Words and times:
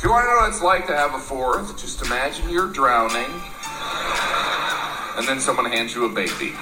If 0.00 0.04
you 0.04 0.12
want 0.12 0.24
to 0.24 0.28
know 0.28 0.36
what 0.36 0.48
it's 0.48 0.62
like 0.62 0.86
to 0.86 0.96
have 0.96 1.12
a 1.12 1.18
fourth, 1.18 1.78
just 1.78 2.00
imagine 2.00 2.48
you're 2.48 2.72
drowning, 2.72 3.30
and 5.18 5.28
then 5.28 5.38
someone 5.38 5.66
hands 5.66 5.94
you 5.94 6.06
a 6.06 6.08
baby. 6.08 6.54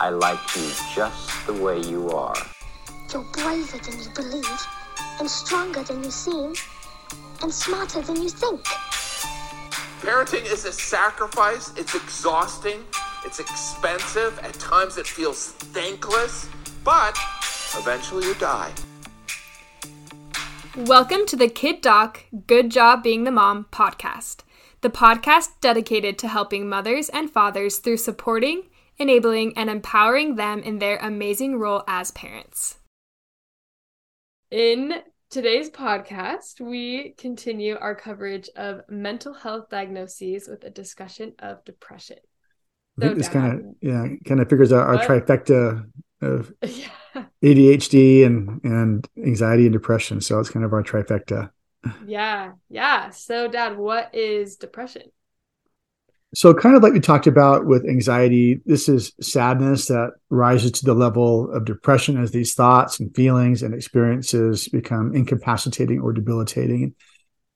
I 0.00 0.08
like 0.08 0.40
you 0.56 0.68
just 0.92 1.46
the 1.46 1.52
way 1.52 1.78
you 1.78 2.10
are. 2.10 2.34
You're 3.12 3.22
braver 3.32 3.78
than 3.78 4.00
you 4.00 4.10
believe, 4.12 4.66
and 5.20 5.30
stronger 5.30 5.84
than 5.84 6.02
you 6.02 6.10
seem, 6.10 6.54
and 7.42 7.54
smarter 7.54 8.02
than 8.02 8.16
you 8.16 8.28
think. 8.28 8.64
Parenting 10.00 10.52
is 10.52 10.64
a 10.64 10.72
sacrifice. 10.72 11.72
It's 11.76 11.94
exhausting. 11.94 12.82
It's 13.24 13.38
expensive. 13.38 14.36
At 14.40 14.54
times 14.54 14.98
it 14.98 15.06
feels 15.06 15.52
thankless, 15.52 16.48
but 16.82 17.16
eventually 17.78 18.26
you 18.26 18.34
die. 18.34 18.72
Welcome 20.76 21.26
to 21.26 21.36
the 21.36 21.48
Kid 21.48 21.80
Doc 21.80 22.24
Good 22.46 22.70
Job 22.70 23.02
Being 23.02 23.24
the 23.24 23.30
Mom 23.32 23.66
podcast, 23.72 24.38
the 24.82 24.90
podcast 24.90 25.48
dedicated 25.60 26.18
to 26.20 26.28
helping 26.28 26.68
mothers 26.68 27.08
and 27.08 27.28
fathers 27.30 27.78
through 27.78 27.96
supporting, 27.96 28.62
enabling, 28.98 29.56
and 29.58 29.68
empowering 29.68 30.36
them 30.36 30.60
in 30.60 30.78
their 30.78 30.98
amazing 30.98 31.58
role 31.58 31.82
as 31.88 32.12
parents. 32.12 32.78
In 34.50 35.02
today's 35.28 35.70
podcast, 35.70 36.60
we 36.60 37.14
continue 37.18 37.76
our 37.76 37.94
coverage 37.94 38.48
of 38.56 38.82
mental 38.88 39.34
health 39.34 39.70
diagnoses 39.70 40.48
with 40.48 40.62
a 40.64 40.70
discussion 40.70 41.34
of 41.40 41.64
depression. 41.64 42.18
I 42.98 43.00
think 43.02 43.12
So, 43.12 43.18
this 43.18 43.28
kind 43.28 43.52
of 43.60 43.66
yeah 43.80 44.06
kind 44.26 44.40
of 44.40 44.48
figures 44.48 44.72
out 44.72 44.86
our 44.86 44.96
What? 44.96 45.08
trifecta 45.08 45.86
of 46.22 46.52
yeah, 46.62 46.88
ADHD 47.42 48.24
and 48.24 48.60
and 48.64 49.08
anxiety 49.16 49.64
and 49.64 49.72
depression. 49.72 50.20
So 50.20 50.38
it's 50.38 50.50
kind 50.50 50.64
of 50.64 50.72
our 50.72 50.82
trifecta. 50.82 51.50
yeah, 52.06 52.52
yeah. 52.68 53.10
So, 53.10 53.48
Dad, 53.48 53.76
what 53.78 54.14
is 54.14 54.56
depression? 54.56 55.02
So 56.32 56.54
kind 56.54 56.76
of 56.76 56.82
like 56.82 56.92
we 56.92 57.00
talked 57.00 57.26
about 57.26 57.66
with 57.66 57.84
anxiety, 57.84 58.60
this 58.64 58.88
is 58.88 59.12
sadness 59.20 59.86
that 59.88 60.12
rises 60.28 60.70
to 60.72 60.84
the 60.84 60.94
level 60.94 61.50
of 61.50 61.64
depression 61.64 62.22
as 62.22 62.30
these 62.30 62.54
thoughts 62.54 63.00
and 63.00 63.12
feelings 63.16 63.64
and 63.64 63.74
experiences 63.74 64.68
become 64.68 65.12
incapacitating 65.14 66.00
or 66.00 66.12
debilitating. 66.12 66.94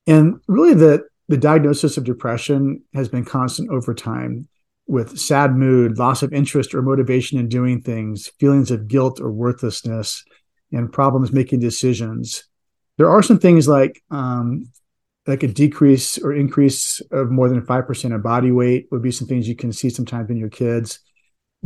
And 0.07 0.41
really 0.49 0.75
the 0.75 1.07
the 1.29 1.37
diagnosis 1.37 1.97
of 1.97 2.05
depression 2.05 2.83
has 2.93 3.09
been 3.09 3.25
constant 3.25 3.71
over 3.71 3.95
time 3.95 4.49
with 4.87 5.19
sad 5.19 5.57
mood, 5.57 5.99
loss 5.99 6.23
of 6.23 6.33
interest 6.33 6.75
or 6.75 6.83
motivation 6.83 7.39
in 7.39 7.49
doing 7.49 7.81
things, 7.81 8.29
feelings 8.39 8.71
of 8.71 8.89
guilt 8.89 9.21
or 9.21 9.33
worthlessness, 9.33 10.25
and 10.73 10.93
problems 10.93 11.33
making 11.33 11.61
decisions. 11.61 12.45
There 12.99 13.11
are 13.11 13.23
some 13.23 13.39
things 13.39 13.67
like 13.67 14.03
um, 14.11 14.71
like 15.27 15.43
a 15.43 15.49
decrease 15.49 16.19
or 16.19 16.33
increase 16.35 17.01
of 17.11 17.31
more 17.31 17.49
than 17.49 17.63
5% 17.63 18.15
of 18.15 18.23
body 18.23 18.51
weight 18.51 18.89
would 18.91 19.03
be 19.03 19.11
some 19.11 19.27
things 19.27 19.49
you 19.49 19.57
can 19.57 19.73
see 19.73 19.89
sometimes 19.89 20.31
in 20.31 20.37
your 20.37 20.51
kids. 20.51 21.01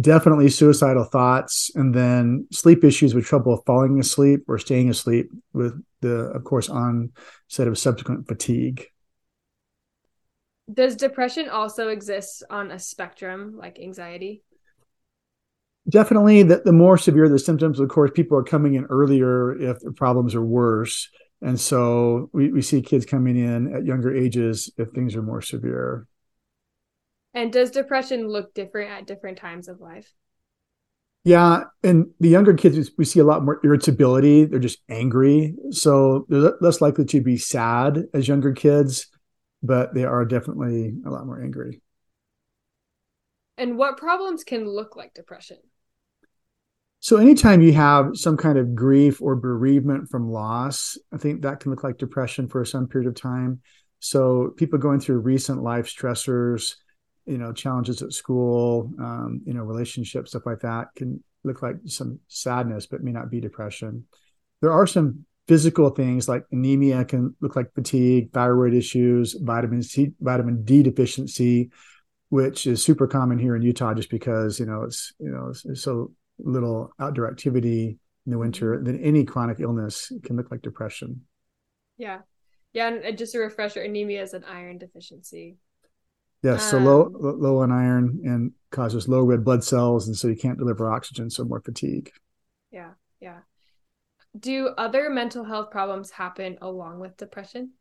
Definitely 0.00 0.48
suicidal 0.50 1.04
thoughts, 1.04 1.72
and 1.74 1.92
then 1.92 2.46
sleep 2.52 2.84
issues 2.84 3.16
with 3.16 3.24
trouble 3.24 3.64
falling 3.66 3.98
asleep 3.98 4.44
or 4.46 4.56
staying 4.56 4.90
asleep, 4.90 5.28
with 5.52 5.82
the, 6.02 6.30
of 6.30 6.44
course, 6.44 6.68
onset 6.68 7.66
of 7.66 7.76
subsequent 7.76 8.28
fatigue. 8.28 8.86
Does 10.72 10.96
depression 10.96 11.48
also 11.48 11.88
exist 11.88 12.42
on 12.50 12.70
a 12.70 12.78
spectrum 12.78 13.56
like 13.56 13.78
anxiety? 13.78 14.42
Definitely, 15.88 16.42
the, 16.42 16.60
the 16.64 16.72
more 16.72 16.98
severe 16.98 17.28
the 17.28 17.38
symptoms, 17.38 17.80
of 17.80 17.88
course, 17.88 18.10
people 18.14 18.36
are 18.36 18.44
coming 18.44 18.74
in 18.74 18.84
earlier 18.86 19.58
if 19.58 19.80
the 19.80 19.92
problems 19.92 20.34
are 20.34 20.44
worse. 20.44 21.08
And 21.40 21.58
so 21.58 22.28
we, 22.32 22.52
we 22.52 22.60
see 22.60 22.82
kids 22.82 23.06
coming 23.06 23.36
in 23.38 23.74
at 23.74 23.86
younger 23.86 24.14
ages 24.14 24.70
if 24.76 24.90
things 24.90 25.16
are 25.16 25.22
more 25.22 25.40
severe. 25.40 26.06
And 27.32 27.52
does 27.52 27.70
depression 27.70 28.28
look 28.28 28.52
different 28.52 28.90
at 28.90 29.06
different 29.06 29.38
times 29.38 29.68
of 29.68 29.80
life? 29.80 30.12
Yeah, 31.24 31.64
and 31.82 32.06
the 32.20 32.28
younger 32.28 32.54
kids, 32.54 32.90
we 32.96 33.04
see 33.04 33.20
a 33.20 33.24
lot 33.24 33.44
more 33.44 33.60
irritability. 33.62 34.44
They're 34.44 34.58
just 34.58 34.80
angry, 34.88 35.54
so 35.70 36.26
they're 36.28 36.54
less 36.60 36.80
likely 36.80 37.04
to 37.06 37.20
be 37.20 37.36
sad 37.36 38.04
as 38.14 38.28
younger 38.28 38.52
kids, 38.52 39.06
but 39.62 39.94
they 39.94 40.04
are 40.04 40.24
definitely 40.24 40.94
a 41.06 41.10
lot 41.10 41.26
more 41.26 41.42
angry. 41.42 41.80
And 43.56 43.76
what 43.76 43.96
problems 43.96 44.44
can 44.44 44.68
look 44.68 44.96
like 44.96 45.14
depression? 45.14 45.58
So 47.00 47.16
anytime 47.16 47.60
you 47.60 47.72
have 47.74 48.10
some 48.14 48.36
kind 48.36 48.58
of 48.58 48.74
grief 48.74 49.22
or 49.22 49.36
bereavement 49.36 50.08
from 50.08 50.30
loss, 50.30 50.98
I 51.12 51.16
think 51.16 51.42
that 51.42 51.60
can 51.60 51.70
look 51.70 51.84
like 51.84 51.98
depression 51.98 52.48
for 52.48 52.64
some 52.64 52.88
period 52.88 53.08
of 53.08 53.14
time. 53.14 53.60
So 54.00 54.52
people 54.56 54.78
going 54.78 55.00
through 55.00 55.18
recent 55.18 55.62
life 55.62 55.86
stressors, 55.86 56.74
you 57.26 57.38
know, 57.38 57.52
challenges 57.52 58.02
at 58.02 58.12
school, 58.12 58.90
um, 59.00 59.42
you 59.44 59.54
know, 59.54 59.62
relationships, 59.62 60.30
stuff 60.30 60.46
like 60.46 60.60
that 60.60 60.88
can 60.96 61.22
look 61.44 61.62
like 61.62 61.76
some 61.86 62.18
sadness, 62.28 62.86
but 62.86 63.02
may 63.02 63.12
not 63.12 63.30
be 63.30 63.40
depression. 63.40 64.06
There 64.60 64.72
are 64.72 64.86
some 64.86 65.24
physical 65.48 65.90
things 65.90 66.28
like 66.28 66.44
anemia 66.52 67.04
can 67.04 67.34
look 67.40 67.56
like 67.56 67.74
fatigue, 67.74 68.30
thyroid 68.32 68.74
issues, 68.74 69.34
vitamin 69.40 69.82
C, 69.82 70.12
vitamin 70.20 70.62
D 70.62 70.82
deficiency, 70.82 71.70
which 72.28 72.66
is 72.66 72.84
super 72.84 73.06
common 73.06 73.38
here 73.38 73.56
in 73.56 73.62
Utah 73.62 73.94
just 73.94 74.10
because, 74.10 74.60
you 74.60 74.66
know, 74.66 74.82
it's, 74.82 75.14
you 75.18 75.30
know, 75.30 75.48
it's, 75.48 75.64
it's 75.64 75.82
so 75.82 76.12
little 76.38 76.92
outdoor 77.00 77.28
activity 77.28 77.98
in 78.26 78.32
the 78.32 78.38
winter, 78.38 78.78
then 78.82 79.00
any 79.02 79.24
chronic 79.24 79.58
illness 79.58 80.12
can 80.22 80.36
look 80.36 80.50
like 80.50 80.60
depression. 80.60 81.22
Yeah. 81.96 82.18
Yeah, 82.74 82.88
and 82.88 83.16
just 83.16 83.34
a 83.34 83.38
refresher, 83.38 83.80
anemia 83.80 84.22
is 84.22 84.34
an 84.34 84.44
iron 84.44 84.76
deficiency. 84.76 85.56
Yes, 86.42 86.70
so 86.70 86.78
low 86.78 87.06
Um, 87.06 87.16
lo- 87.18 87.36
low 87.38 87.58
on 87.62 87.72
iron 87.72 88.20
and 88.24 88.52
causes 88.70 89.08
low 89.08 89.22
red 89.22 89.42
blood 89.42 89.64
cells, 89.64 90.06
and 90.06 90.16
so 90.16 90.28
you 90.28 90.36
can't 90.36 90.58
deliver 90.58 90.90
oxygen, 90.90 91.30
so 91.30 91.44
more 91.44 91.62
fatigue. 91.62 92.12
Do 94.38 94.68
other 94.78 95.10
mental 95.10 95.44
health 95.44 95.70
problems 95.70 96.10
happen 96.10 96.58
along 96.60 97.00
with 97.00 97.16
depression? 97.16 97.72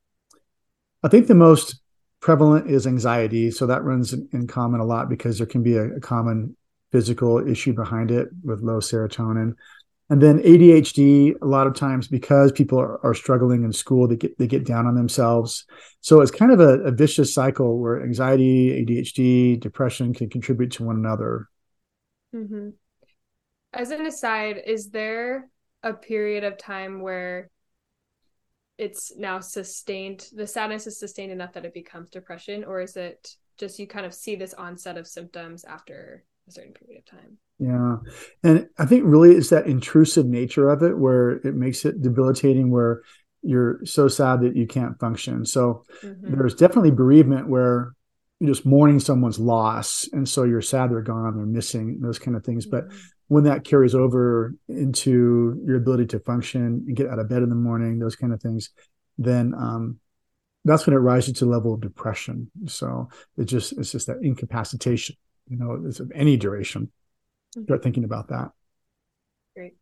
I 1.04 1.10
think 1.10 1.28
the 1.28 1.36
most 1.36 1.82
prevalent 2.20 2.70
is 2.70 2.88
anxiety, 2.88 3.52
so 3.52 3.66
that 3.68 3.84
runs 3.84 4.14
in, 4.14 4.28
in 4.34 4.48
common 4.48 4.80
a 4.80 4.86
lot 4.86 5.10
because 5.10 5.38
there 5.38 5.48
can 5.48 5.64
be 5.64 5.76
a, 5.76 5.96
a 5.96 6.00
common 6.00 6.56
physical 6.92 7.46
issue 7.48 7.74
behind 7.74 8.12
it 8.12 8.30
with 8.44 8.62
low 8.62 8.80
serotonin. 8.80 9.54
And 10.10 10.22
then 10.22 10.40
ADHD, 10.40 11.36
a 11.42 11.46
lot 11.46 11.68
of 11.68 11.76
times 11.76 12.08
because 12.08 12.54
people 12.54 12.80
are, 12.80 13.06
are 13.06 13.14
struggling 13.14 13.64
in 13.64 13.74
school, 13.74 14.08
they 14.08 14.16
get 14.16 14.38
they 14.38 14.48
get 14.48 14.66
down 14.66 14.88
on 14.88 14.96
themselves. 14.96 15.66
So 16.00 16.22
it's 16.22 16.32
kind 16.32 16.52
of 16.52 16.62
a, 16.62 16.80
a 16.84 16.92
vicious 16.92 17.34
cycle 17.34 17.78
where 17.78 18.02
anxiety, 18.02 18.86
ADHD, 18.86 19.60
depression 19.60 20.14
can 20.14 20.30
contribute 20.30 20.72
to 20.74 20.84
one 20.84 20.96
another. 20.96 21.50
Mm-hmm. 22.34 22.70
As 23.74 23.92
an 23.92 24.06
aside, 24.06 24.62
is 24.66 24.90
there 24.90 25.50
a 25.88 25.94
period 25.94 26.44
of 26.44 26.58
time 26.58 27.02
where 27.02 27.50
it's 28.78 29.16
now 29.18 29.40
sustained, 29.40 30.28
the 30.34 30.46
sadness 30.46 30.86
is 30.88 31.00
sustained 31.00 31.32
enough 31.32 31.54
that 31.54 31.66
it 31.66 31.74
becomes 31.74 32.10
depression, 32.10 32.64
or 32.64 32.80
is 32.82 32.96
it 32.96 33.36
just 33.58 33.80
you 33.80 33.88
kind 33.88 34.06
of 34.06 34.14
see 34.14 34.36
this 34.36 34.54
onset 34.54 34.98
of 34.98 35.08
symptoms 35.08 35.64
after 35.66 36.24
a 36.48 36.52
certain 36.52 36.74
period 36.74 37.00
of 37.00 37.06
time? 37.06 37.38
Yeah. 37.60 37.96
And 38.44 38.68
I 38.78 38.86
think 38.86 39.04
really 39.06 39.32
it's 39.32 39.50
that 39.50 39.66
intrusive 39.66 40.28
nature 40.28 40.70
of 40.70 40.84
it 40.84 40.96
where 40.96 41.32
it 41.32 41.56
makes 41.56 41.86
it 41.86 42.04
debilitating, 42.04 42.70
where 42.70 43.02
you're 43.42 43.80
so 43.84 44.08
sad 44.08 44.42
that 44.42 44.56
you 44.56 44.68
can't 44.68 45.00
function. 45.00 45.44
So 45.46 45.84
Mhm. 46.04 46.38
there's 46.38 46.54
definitely 46.54 46.92
bereavement 46.92 47.50
where 47.50 47.94
you're 48.40 48.54
just 48.54 48.66
mourning 48.66 49.00
someone's 49.00 49.40
loss. 49.40 50.08
And 50.14 50.30
so 50.30 50.44
you're 50.44 50.62
sad 50.62 50.92
they're 50.92 51.02
gone, 51.02 51.36
they're 51.36 51.46
missing, 51.48 52.00
those 52.00 52.20
kind 52.20 52.38
of 52.38 52.44
things. 52.44 52.68
But 52.68 52.90
when 53.28 53.44
that 53.44 53.64
carries 53.64 53.94
over 53.94 54.56
into 54.70 55.62
your 55.66 55.78
ability 55.78 56.06
to 56.08 56.20
function 56.20 56.66
and 56.66 56.96
get 56.96 57.10
out 57.10 57.20
of 57.20 57.30
bed 57.30 57.44
in 57.44 57.50
the 57.50 57.56
morning, 57.56 58.00
those 58.00 58.16
kind 58.16 58.34
of 58.34 58.42
things, 58.42 58.70
then 59.18 59.54
um, 59.54 60.00
that's 60.64 60.86
when 60.86 60.96
it 60.96 61.00
rises 61.00 61.34
to 61.34 61.46
the 61.46 61.52
level 61.52 61.74
of 61.74 61.82
depression. 61.82 62.50
So 62.68 63.10
it 63.38 63.46
just 63.46 63.78
it's 63.78 63.92
just 63.92 64.08
that 64.08 64.18
incapacitation, 64.22 65.16
you 65.48 65.58
know, 65.58 65.82
it's 65.86 66.00
of 66.00 66.12
any 66.16 66.38
duration. 66.38 66.92
Start 67.64 67.84
thinking 67.84 68.04
about 68.04 68.30
that. 68.30 68.52
Great. 69.56 69.76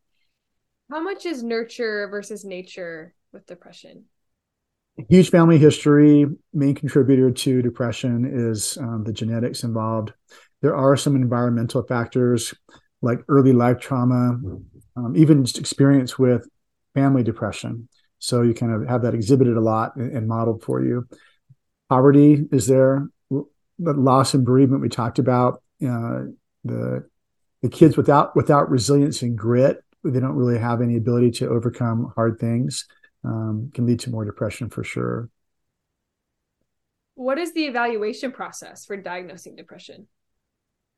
How 0.90 1.02
much 1.02 1.26
is 1.26 1.44
nurture 1.44 2.08
versus 2.10 2.46
nature 2.46 3.14
with 3.32 3.46
depression? 3.46 4.06
Huge 5.10 5.30
family 5.30 5.58
history. 5.58 6.26
Main 6.54 6.74
contributor 6.74 7.30
to 7.30 7.62
depression 7.62 8.26
is 8.26 8.78
um, 8.78 9.04
the 9.04 9.12
genetics 9.12 9.64
involved. 9.64 10.14
There 10.62 10.76
are 10.76 10.96
some 10.96 11.16
environmental 11.16 11.84
factors 11.84 12.54
like 13.06 13.20
early 13.28 13.54
life 13.54 13.80
trauma, 13.80 14.38
um, 14.98 15.14
even 15.16 15.46
just 15.46 15.58
experience 15.58 16.20
with 16.20 16.48
family 16.94 17.24
depression. 17.24 17.88
So 18.20 18.42
you 18.42 18.54
kind 18.54 18.74
of 18.74 18.88
have 18.88 19.04
that 19.04 19.14
exhibited 19.14 19.56
a 19.56 19.62
lot 19.62 19.96
and, 19.96 20.12
and 20.16 20.28
modeled 20.28 20.64
for 20.64 20.84
you. 20.84 21.08
Poverty 21.90 22.46
is 22.52 22.68
there. 22.68 23.08
The 23.30 23.94
loss 23.94 24.34
and 24.34 24.46
bereavement 24.46 24.82
we 24.82 24.90
talked 24.90 25.20
about. 25.20 25.62
Uh, 25.82 26.32
the 26.64 27.08
the 27.62 27.70
kids 27.70 27.98
without 27.98 28.36
without 28.36 28.70
resilience 28.70 29.22
and 29.22 29.38
grit, 29.38 29.84
they 30.04 30.20
don't 30.20 30.36
really 30.36 30.58
have 30.58 30.82
any 30.82 30.98
ability 30.98 31.32
to 31.32 31.50
overcome 31.50 32.12
hard 32.16 32.40
things. 32.40 32.88
Um, 33.24 33.72
can 33.74 33.86
lead 33.86 34.00
to 34.02 34.10
more 34.12 34.24
depression 34.24 34.70
for 34.70 34.84
sure. 34.84 35.30
what 37.16 37.38
is 37.38 37.54
the 37.54 37.66
evaluation 37.66 38.32
process 38.32 38.86
for 38.86 38.98
diagnosing 38.98 39.56
depression? 39.56 40.08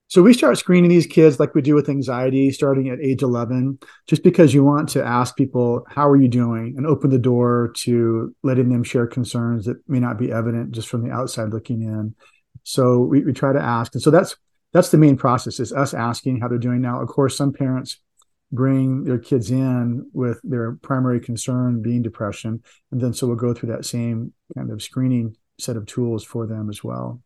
So 0.10 0.22
we 0.22 0.34
start 0.34 0.58
screening 0.58 0.90
these 0.90 1.06
kids 1.06 1.38
like 1.38 1.54
we 1.54 1.62
do 1.62 1.76
with 1.76 1.90
anxiety 1.90 2.50
starting 2.52 2.88
at 2.90 3.02
age 3.02 3.22
11, 3.22 3.80
just 4.08 4.24
because 4.24 4.54
you 4.54 4.64
want 4.64 4.88
to 4.90 5.04
ask 5.04 5.36
people, 5.36 5.86
how 5.90 6.08
are 6.08 6.16
you 6.16 6.30
doing? 6.30 6.76
And 6.78 6.88
open 6.88 7.10
the 7.10 7.20
door 7.20 7.74
to 7.78 8.34
letting 8.42 8.70
them 8.70 8.84
share 8.84 9.06
concerns 9.06 9.66
that 9.66 9.78
may 9.90 10.00
not 10.00 10.18
be 10.18 10.32
evident 10.32 10.72
just 10.72 10.88
from 10.88 11.04
the 11.04 11.12
outside 11.12 11.50
looking 11.50 11.82
in. 11.82 12.16
So 12.64 13.00
we, 13.00 13.22
we 13.26 13.34
try 13.34 13.52
to 13.52 13.62
ask. 13.62 13.96
And 13.96 14.02
so 14.02 14.10
that's 14.10 14.36
that's 14.74 14.90
the 14.90 14.98
main 14.98 15.18
process 15.18 15.60
is 15.60 15.74
us 15.74 15.94
asking 15.94 16.40
how 16.40 16.48
they're 16.48 16.58
doing 16.58 16.82
now. 16.82 17.02
Of 17.02 17.08
course, 17.10 17.36
some 17.36 17.52
parents 17.52 18.00
bring 18.52 19.04
their 19.04 19.18
kids 19.18 19.52
in 19.52 20.10
with 20.14 20.40
their 20.44 20.78
primary 20.82 21.20
concern 21.20 21.82
being 21.82 22.02
depression. 22.02 22.64
And 22.92 23.02
then 23.02 23.14
so 23.14 23.28
we'll 23.28 23.36
go 23.36 23.54
through 23.54 23.74
that 23.74 23.86
same 23.86 24.34
kind 24.56 24.72
of 24.72 24.82
screening 24.82 25.36
set 25.60 25.76
of 25.76 25.86
tools 25.86 26.24
for 26.24 26.48
them 26.48 26.70
as 26.70 26.84
well. 26.84 27.22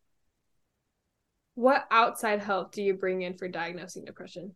What 1.61 1.85
outside 1.91 2.41
help 2.41 2.71
do 2.71 2.81
you 2.81 2.95
bring 2.95 3.21
in 3.21 3.37
for 3.37 3.47
diagnosing 3.47 4.03
depression? 4.03 4.55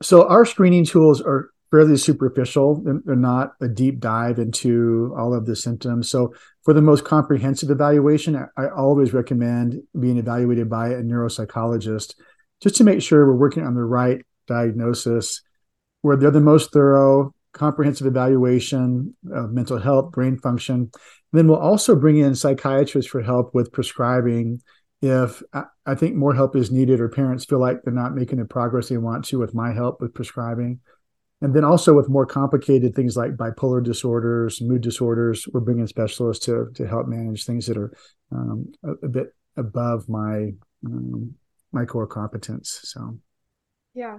So 0.00 0.28
our 0.28 0.44
screening 0.44 0.84
tools 0.84 1.20
are 1.20 1.50
fairly 1.72 1.96
superficial. 1.96 2.80
They're 3.04 3.16
not 3.16 3.54
a 3.60 3.66
deep 3.66 3.98
dive 3.98 4.38
into 4.38 5.12
all 5.18 5.34
of 5.34 5.44
the 5.44 5.56
symptoms. 5.56 6.08
So 6.08 6.34
for 6.62 6.72
the 6.72 6.80
most 6.80 7.04
comprehensive 7.04 7.68
evaluation, 7.68 8.36
I 8.56 8.68
always 8.68 9.12
recommend 9.12 9.82
being 9.98 10.18
evaluated 10.18 10.70
by 10.70 10.90
a 10.90 11.02
neuropsychologist 11.02 12.14
just 12.62 12.76
to 12.76 12.84
make 12.84 13.02
sure 13.02 13.26
we're 13.26 13.34
working 13.34 13.66
on 13.66 13.74
the 13.74 13.82
right 13.82 14.24
diagnosis, 14.46 15.42
where 16.02 16.16
they're 16.16 16.30
the 16.30 16.40
most 16.40 16.72
thorough, 16.72 17.34
comprehensive 17.50 18.06
evaluation 18.06 19.16
of 19.32 19.50
mental 19.50 19.80
health, 19.80 20.12
brain 20.12 20.38
function. 20.38 20.74
And 20.76 20.92
then 21.32 21.48
we'll 21.48 21.58
also 21.58 21.96
bring 21.96 22.18
in 22.18 22.36
psychiatrists 22.36 23.10
for 23.10 23.20
help 23.20 23.52
with 23.52 23.72
prescribing 23.72 24.60
if 25.00 25.42
uh, 25.52 25.62
I 25.88 25.94
think 25.94 26.14
more 26.14 26.34
help 26.34 26.54
is 26.54 26.70
needed 26.70 27.00
or 27.00 27.08
parents 27.08 27.46
feel 27.46 27.60
like 27.60 27.82
they're 27.82 27.94
not 27.94 28.14
making 28.14 28.38
the 28.38 28.44
progress 28.44 28.90
they 28.90 28.98
want 28.98 29.24
to 29.26 29.38
with 29.38 29.54
my 29.54 29.72
help 29.72 30.02
with 30.02 30.12
prescribing. 30.12 30.80
And 31.40 31.54
then 31.54 31.64
also 31.64 31.94
with 31.94 32.10
more 32.10 32.26
complicated 32.26 32.94
things 32.94 33.16
like 33.16 33.36
bipolar 33.36 33.82
disorders, 33.82 34.60
mood 34.60 34.82
disorders, 34.82 35.48
we're 35.50 35.60
bringing 35.60 35.86
specialists 35.86 36.44
to 36.44 36.70
to 36.74 36.86
help 36.86 37.06
manage 37.06 37.46
things 37.46 37.66
that 37.66 37.78
are 37.78 37.96
um, 38.30 38.70
a, 38.84 39.06
a, 39.06 39.08
bit 39.08 39.34
above 39.56 40.10
my 40.10 40.50
um, 40.84 41.34
my 41.72 41.86
core 41.86 42.06
competence. 42.06 42.80
So, 42.82 43.18
yeah. 43.94 44.18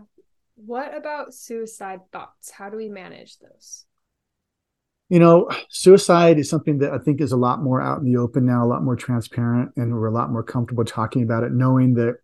What 0.55 0.97
about 0.97 1.35
suicide 1.35 1.99
thoughts? 2.11 2.49
How 2.49 2.69
do 2.69 2.77
we 2.77 2.89
manage 2.89 3.37
those? 3.37 3.85
You 5.09 5.19
know, 5.19 5.49
suicide 5.69 6.37
is 6.37 6.49
something 6.49 6.77
that 6.79 6.93
I 6.93 6.99
think 6.99 7.19
is 7.19 7.31
a 7.31 7.37
lot 7.37 7.63
more 7.63 7.81
out 7.81 7.99
in 7.99 8.05
the 8.05 8.17
open 8.17 8.45
now, 8.45 8.63
a 8.63 8.67
lot 8.67 8.83
more 8.83 8.95
transparent, 8.95 9.71
and 9.75 9.93
we're 9.93 10.07
a 10.07 10.13
lot 10.13 10.31
more 10.31 10.43
comfortable 10.43 10.85
talking 10.85 11.23
about 11.23 11.43
it, 11.43 11.51
knowing 11.51 11.95
that 11.95 12.17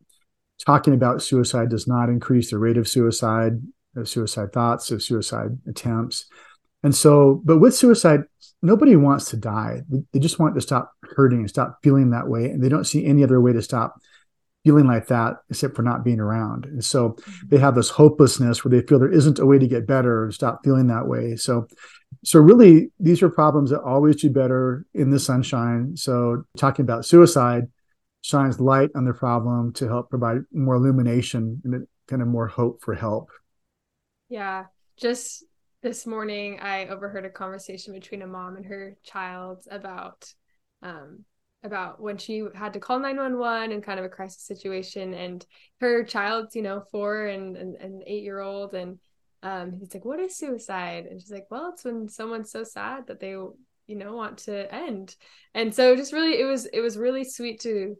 talking 0.63 0.93
about 0.93 1.23
suicide 1.23 1.69
does 1.69 1.87
not 1.87 2.09
increase 2.09 2.51
the 2.51 2.59
rate 2.59 2.77
of 2.77 2.87
suicide, 2.87 3.53
of 3.95 4.07
suicide 4.07 4.53
thoughts, 4.53 4.91
of 4.91 5.01
suicide 5.01 5.57
attempts. 5.67 6.25
And 6.83 6.95
so, 6.95 7.41
but 7.43 7.57
with 7.57 7.75
suicide, 7.75 8.21
nobody 8.61 8.95
wants 8.95 9.31
to 9.31 9.37
die. 9.37 9.81
They 10.13 10.19
just 10.19 10.37
want 10.37 10.53
to 10.53 10.61
stop 10.61 10.91
hurting 11.15 11.39
and 11.39 11.49
stop 11.49 11.79
feeling 11.81 12.11
that 12.11 12.27
way. 12.27 12.45
And 12.45 12.63
they 12.63 12.69
don't 12.69 12.85
see 12.85 13.05
any 13.05 13.23
other 13.23 13.41
way 13.41 13.53
to 13.53 13.61
stop 13.63 13.95
feeling 14.63 14.85
like 14.85 15.07
that 15.07 15.37
except 15.49 15.75
for 15.75 15.83
not 15.83 16.03
being 16.03 16.19
around. 16.19 16.65
And 16.65 16.83
so 16.83 17.09
mm-hmm. 17.09 17.47
they 17.49 17.57
have 17.57 17.75
this 17.75 17.89
hopelessness 17.89 18.63
where 18.63 18.71
they 18.71 18.85
feel 18.85 18.99
there 18.99 19.11
isn't 19.11 19.39
a 19.39 19.45
way 19.45 19.57
to 19.57 19.67
get 19.67 19.87
better 19.87 20.25
and 20.25 20.33
stop 20.33 20.61
feeling 20.63 20.87
that 20.87 21.07
way. 21.07 21.35
So 21.35 21.67
so 22.25 22.39
really 22.39 22.91
these 22.99 23.21
are 23.21 23.29
problems 23.29 23.69
that 23.69 23.81
always 23.81 24.17
do 24.17 24.29
better 24.29 24.85
in 24.93 25.09
the 25.09 25.19
sunshine. 25.19 25.95
So 25.95 26.43
talking 26.57 26.83
about 26.83 27.05
suicide 27.05 27.65
shines 28.21 28.59
light 28.59 28.89
on 28.95 29.05
the 29.05 29.13
problem 29.13 29.71
to 29.73 29.87
help 29.87 30.09
provide 30.09 30.39
more 30.51 30.75
illumination 30.75 31.61
and 31.63 31.87
kind 32.07 32.21
of 32.21 32.27
more 32.27 32.47
hope 32.47 32.81
for 32.81 32.95
help. 32.95 33.29
Yeah 34.29 34.65
just 34.97 35.43
this 35.81 36.07
morning 36.07 36.59
i 36.61 36.87
overheard 36.87 37.25
a 37.25 37.29
conversation 37.29 37.93
between 37.93 38.21
a 38.21 38.27
mom 38.27 38.55
and 38.55 38.65
her 38.65 38.95
child 39.03 39.65
about 39.69 40.31
um, 40.81 41.23
about 41.63 41.99
when 41.99 42.17
she 42.17 42.45
had 42.53 42.73
to 42.73 42.79
call 42.79 42.99
911 42.99 43.71
and 43.71 43.83
kind 43.83 43.99
of 43.99 44.05
a 44.05 44.09
crisis 44.09 44.43
situation 44.43 45.13
and 45.13 45.45
her 45.81 46.03
child's 46.03 46.55
you 46.55 46.61
know 46.61 46.83
four 46.91 47.25
and 47.25 47.57
and 47.57 48.03
eight 48.05 48.23
year 48.23 48.39
old 48.39 48.73
and 48.73 48.99
um, 49.45 49.77
he's 49.79 49.93
like, 49.93 50.03
"What 50.03 50.19
is 50.19 50.35
suicide?" 50.35 51.05
And 51.05 51.21
she's 51.21 51.31
like, 51.31 51.45
"Well, 51.51 51.69
it's 51.71 51.85
when 51.85 52.09
someone's 52.09 52.51
so 52.51 52.63
sad 52.63 53.05
that 53.07 53.19
they, 53.19 53.29
you 53.29 53.55
know, 53.87 54.15
want 54.15 54.39
to 54.39 54.73
end." 54.73 55.15
And 55.53 55.73
so, 55.73 55.95
just 55.95 56.13
really, 56.13 56.39
it 56.39 56.45
was 56.45 56.65
it 56.65 56.81
was 56.81 56.97
really 56.97 57.23
sweet 57.23 57.61
to 57.61 57.95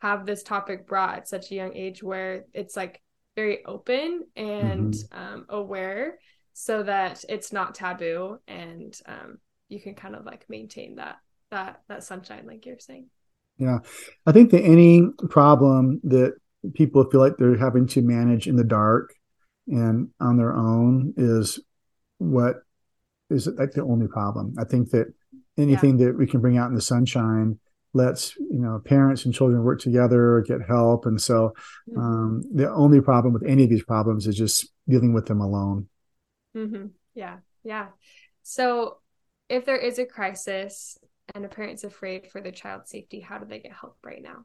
have 0.00 0.26
this 0.26 0.42
topic 0.42 0.88
brought 0.88 1.18
at 1.18 1.28
such 1.28 1.50
a 1.50 1.54
young 1.54 1.74
age, 1.76 2.02
where 2.02 2.46
it's 2.52 2.76
like 2.76 3.00
very 3.36 3.64
open 3.64 4.24
and 4.34 4.92
mm-hmm. 4.92 5.18
um, 5.18 5.46
aware, 5.48 6.18
so 6.52 6.82
that 6.82 7.24
it's 7.28 7.52
not 7.52 7.76
taboo, 7.76 8.38
and 8.48 9.00
um, 9.06 9.38
you 9.68 9.80
can 9.80 9.94
kind 9.94 10.16
of 10.16 10.24
like 10.24 10.46
maintain 10.48 10.96
that 10.96 11.18
that 11.52 11.80
that 11.88 12.02
sunshine, 12.02 12.44
like 12.44 12.66
you're 12.66 12.80
saying. 12.80 13.06
Yeah, 13.56 13.78
I 14.26 14.32
think 14.32 14.50
that 14.50 14.62
any 14.62 15.06
problem 15.30 16.00
that 16.04 16.34
people 16.74 17.08
feel 17.08 17.20
like 17.20 17.36
they're 17.36 17.56
having 17.56 17.86
to 17.88 18.02
manage 18.02 18.48
in 18.48 18.56
the 18.56 18.64
dark 18.64 19.14
and 19.68 20.08
on 20.20 20.36
their 20.36 20.54
own 20.54 21.14
is 21.16 21.60
what 22.18 22.56
is 23.30 23.46
like 23.46 23.72
the 23.72 23.82
only 23.82 24.08
problem. 24.08 24.54
I 24.58 24.64
think 24.64 24.90
that 24.90 25.12
anything 25.56 25.98
yeah. 25.98 26.06
that 26.06 26.18
we 26.18 26.26
can 26.26 26.40
bring 26.40 26.58
out 26.58 26.68
in 26.68 26.74
the 26.74 26.80
sunshine 26.80 27.58
lets 27.94 28.36
you 28.36 28.58
know 28.58 28.80
parents 28.84 29.24
and 29.24 29.34
children 29.34 29.62
work 29.62 29.80
together, 29.80 30.44
get 30.46 30.60
help, 30.66 31.06
and 31.06 31.20
so 31.20 31.54
mm-hmm. 31.90 32.00
um, 32.00 32.42
the 32.54 32.70
only 32.70 33.00
problem 33.00 33.32
with 33.32 33.44
any 33.46 33.64
of 33.64 33.70
these 33.70 33.84
problems 33.84 34.26
is 34.26 34.36
just 34.36 34.68
dealing 34.88 35.12
with 35.12 35.26
them 35.26 35.40
alone. 35.40 35.88
Mm-hmm. 36.56 36.86
Yeah, 37.14 37.38
yeah. 37.62 37.88
So 38.42 38.98
if 39.48 39.64
there 39.64 39.76
is 39.76 39.98
a 39.98 40.06
crisis 40.06 40.98
and 41.34 41.44
a 41.44 41.48
parent's 41.48 41.84
afraid 41.84 42.26
for 42.30 42.40
their 42.40 42.52
child's 42.52 42.90
safety, 42.90 43.20
how 43.20 43.38
do 43.38 43.46
they 43.46 43.58
get 43.58 43.72
help 43.72 43.96
right 44.04 44.22
now? 44.22 44.44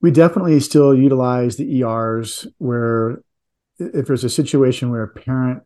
We 0.00 0.10
definitely 0.10 0.58
still 0.60 0.94
utilize 0.94 1.56
the 1.56 1.82
ERs 1.82 2.46
where 2.58 3.22
if 3.78 4.06
there's 4.06 4.24
a 4.24 4.30
situation 4.30 4.90
where 4.90 5.02
a 5.02 5.08
parent 5.08 5.62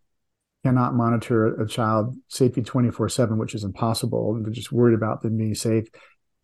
cannot 0.64 0.94
monitor 0.94 1.61
a 1.61 1.67
child 1.67 2.17
safety 2.29 2.62
24 2.62 3.08
7 3.08 3.38
which 3.38 3.55
is 3.55 3.62
impossible 3.62 4.35
and 4.35 4.44
they're 4.44 4.53
just 4.53 4.73
worried 4.73 4.94
about 4.94 5.23
them 5.23 5.37
being 5.37 5.55
safe 5.55 5.87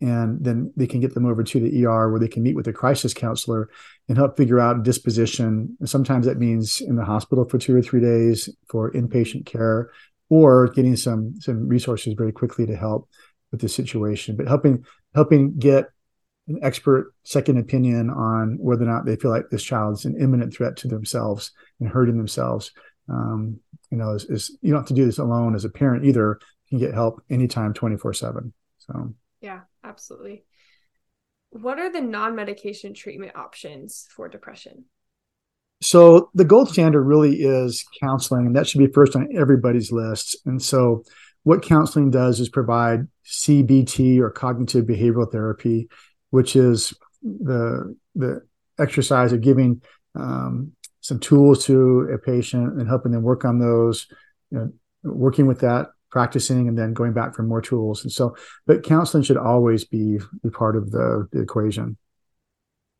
and 0.03 0.43
then 0.43 0.73
they 0.75 0.85
can 0.85 0.99
get 0.99 1.13
them 1.13 1.25
over 1.25 1.43
to 1.43 1.59
the 1.61 1.85
er 1.85 2.11
where 2.11 2.19
they 2.19 2.27
can 2.27 2.43
meet 2.43 2.57
with 2.57 2.67
a 2.67 2.73
crisis 2.73 3.13
counselor 3.13 3.69
and 4.09 4.17
help 4.17 4.35
figure 4.35 4.59
out 4.59 4.83
disposition. 4.83 5.77
And 5.79 5.89
sometimes 5.89 6.25
that 6.25 6.37
means 6.37 6.81
in 6.81 6.97
the 6.97 7.05
hospital 7.05 7.47
for 7.47 7.57
two 7.57 7.73
or 7.73 7.81
three 7.81 8.01
days 8.01 8.49
for 8.67 8.91
inpatient 8.91 9.45
care 9.45 9.89
or 10.29 10.67
getting 10.67 10.97
some 10.97 11.39
some 11.39 11.69
resources 11.69 12.15
very 12.17 12.33
quickly 12.33 12.65
to 12.65 12.75
help 12.75 13.07
with 13.51 13.61
the 13.61 13.69
situation. 13.69 14.35
But 14.35 14.49
helping 14.49 14.83
helping 15.15 15.57
get 15.57 15.85
an 16.47 16.59
expert 16.61 17.13
second 17.23 17.57
opinion 17.57 18.09
on 18.09 18.57
whether 18.59 18.83
or 18.83 18.87
not 18.87 19.05
they 19.05 19.15
feel 19.15 19.31
like 19.31 19.49
this 19.49 19.63
child 19.63 19.97
is 19.97 20.05
an 20.05 20.19
imminent 20.19 20.53
threat 20.53 20.75
to 20.77 20.87
themselves 20.87 21.51
and 21.79 21.89
hurting 21.89 22.17
themselves. 22.17 22.71
Um, 23.09 23.59
you 23.89 23.97
know, 23.97 24.11
is, 24.11 24.25
is, 24.25 24.57
you 24.61 24.71
don't 24.71 24.81
have 24.81 24.87
to 24.87 24.93
do 24.93 25.05
this 25.05 25.19
alone 25.19 25.55
as 25.55 25.65
a 25.65 25.69
parent 25.69 26.05
either. 26.05 26.39
You 26.67 26.77
can 26.77 26.87
get 26.87 26.93
help 26.93 27.21
anytime, 27.29 27.73
twenty 27.73 27.97
four 27.97 28.13
seven. 28.13 28.53
So 28.79 29.13
yeah, 29.41 29.61
absolutely. 29.83 30.43
What 31.51 31.79
are 31.79 31.91
the 31.91 32.01
non 32.01 32.35
medication 32.35 32.93
treatment 32.93 33.35
options 33.35 34.07
for 34.09 34.27
depression? 34.27 34.85
So 35.81 36.29
the 36.33 36.45
gold 36.45 36.69
standard 36.69 37.03
really 37.03 37.41
is 37.41 37.85
counseling, 38.01 38.47
and 38.47 38.55
that 38.55 38.67
should 38.67 38.79
be 38.79 38.87
first 38.87 39.15
on 39.15 39.29
everybody's 39.35 39.91
list. 39.91 40.37
And 40.45 40.61
so, 40.61 41.03
what 41.43 41.61
counseling 41.61 42.09
does 42.09 42.39
is 42.39 42.49
provide 42.49 43.07
CBT 43.25 44.19
or 44.19 44.29
cognitive 44.29 44.85
behavioral 44.85 45.29
therapy 45.29 45.89
which 46.33 46.55
is 46.55 46.95
the 47.21 47.95
the 48.15 48.41
exercise 48.79 49.31
of 49.33 49.41
giving 49.41 49.83
um, 50.15 50.71
some 50.99 51.19
tools 51.19 51.63
to 51.65 52.09
a 52.11 52.17
patient 52.17 52.73
and 52.73 52.87
helping 52.87 53.11
them 53.11 53.21
work 53.21 53.45
on 53.45 53.59
those, 53.59 54.07
you 54.49 54.57
know, 54.57 54.73
working 55.03 55.45
with 55.45 55.59
that, 55.59 55.89
practicing, 56.09 56.67
and 56.67 56.75
then 56.75 56.93
going 56.93 57.13
back 57.13 57.35
for 57.35 57.43
more 57.43 57.61
tools. 57.61 58.01
And 58.01 58.11
so, 58.11 58.35
but 58.65 58.81
counseling 58.81 59.21
should 59.21 59.37
always 59.37 59.85
be 59.85 60.17
be 60.41 60.49
part 60.49 60.75
of 60.75 60.89
the, 60.89 61.27
the 61.31 61.39
equation. 61.39 61.97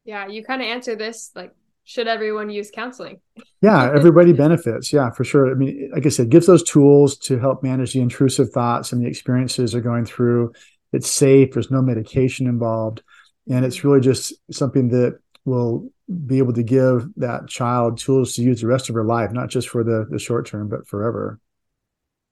Yeah, 0.05 0.27
you 0.27 0.43
kind 0.43 0.61
of 0.61 0.67
answer 0.67 0.95
this 0.95 1.31
like 1.35 1.55
should 1.85 2.07
everyone 2.07 2.51
use 2.51 2.69
counseling? 2.69 3.19
yeah, 3.63 3.91
everybody 3.95 4.31
benefits. 4.31 4.93
Yeah, 4.93 5.09
for 5.09 5.23
sure. 5.23 5.49
I 5.49 5.55
mean, 5.55 5.89
like 5.91 6.05
I 6.05 6.09
said, 6.09 6.29
gives 6.29 6.45
those 6.45 6.63
tools 6.63 7.17
to 7.29 7.39
help 7.39 7.63
manage 7.63 7.93
the 7.93 8.01
intrusive 8.01 8.51
thoughts 8.51 8.91
and 8.91 9.03
the 9.03 9.09
experiences 9.09 9.71
they're 9.71 9.81
going 9.81 10.05
through. 10.05 10.53
It's 10.91 11.09
safe. 11.09 11.53
There's 11.53 11.71
no 11.71 11.81
medication 11.81 12.45
involved 12.45 13.01
and 13.49 13.65
it's 13.65 13.83
really 13.83 13.99
just 14.01 14.33
something 14.51 14.89
that 14.89 15.19
will 15.45 15.89
be 16.27 16.37
able 16.37 16.53
to 16.53 16.63
give 16.63 17.07
that 17.17 17.47
child 17.47 17.97
tools 17.97 18.35
to 18.35 18.41
use 18.41 18.61
the 18.61 18.67
rest 18.67 18.89
of 18.89 18.95
her 18.95 19.03
life 19.03 19.31
not 19.31 19.49
just 19.49 19.69
for 19.69 19.83
the, 19.83 20.05
the 20.09 20.19
short 20.19 20.45
term 20.45 20.69
but 20.69 20.87
forever 20.87 21.39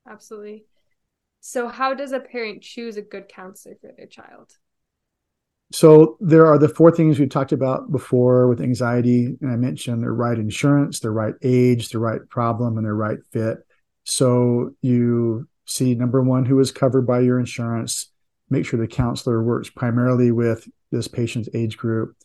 absolutely 0.07 0.65
so 1.39 1.67
how 1.67 1.93
does 1.93 2.11
a 2.11 2.19
parent 2.19 2.61
choose 2.61 2.97
a 2.97 3.01
good 3.01 3.27
counselor 3.27 3.75
for 3.81 3.91
their 3.97 4.07
child 4.07 4.57
So 5.73 6.17
there 6.19 6.45
are 6.47 6.57
the 6.57 6.67
four 6.67 6.91
things 6.91 7.17
we 7.17 7.27
talked 7.27 7.53
about 7.53 7.91
before 7.91 8.47
with 8.47 8.59
anxiety, 8.61 9.37
and 9.41 9.51
I 9.51 9.55
mentioned 9.55 10.03
the 10.03 10.11
right 10.11 10.37
insurance, 10.37 10.99
the 10.99 11.11
right 11.11 11.35
age, 11.41 11.89
the 11.89 11.99
right 11.99 12.19
problem, 12.29 12.77
and 12.77 12.85
the 12.85 12.93
right 12.93 13.19
fit. 13.31 13.59
So 14.03 14.71
you 14.81 15.47
see 15.65 15.95
number 15.95 16.21
one, 16.21 16.43
who 16.45 16.59
is 16.59 16.71
covered 16.71 17.03
by 17.07 17.21
your 17.21 17.39
insurance. 17.39 18.11
Make 18.51 18.65
sure 18.65 18.79
the 18.79 18.87
counselor 18.87 19.41
works 19.41 19.69
primarily 19.69 20.31
with 20.31 20.67
this 20.91 21.07
patient's 21.07 21.49
age 21.53 21.77
group, 21.77 22.15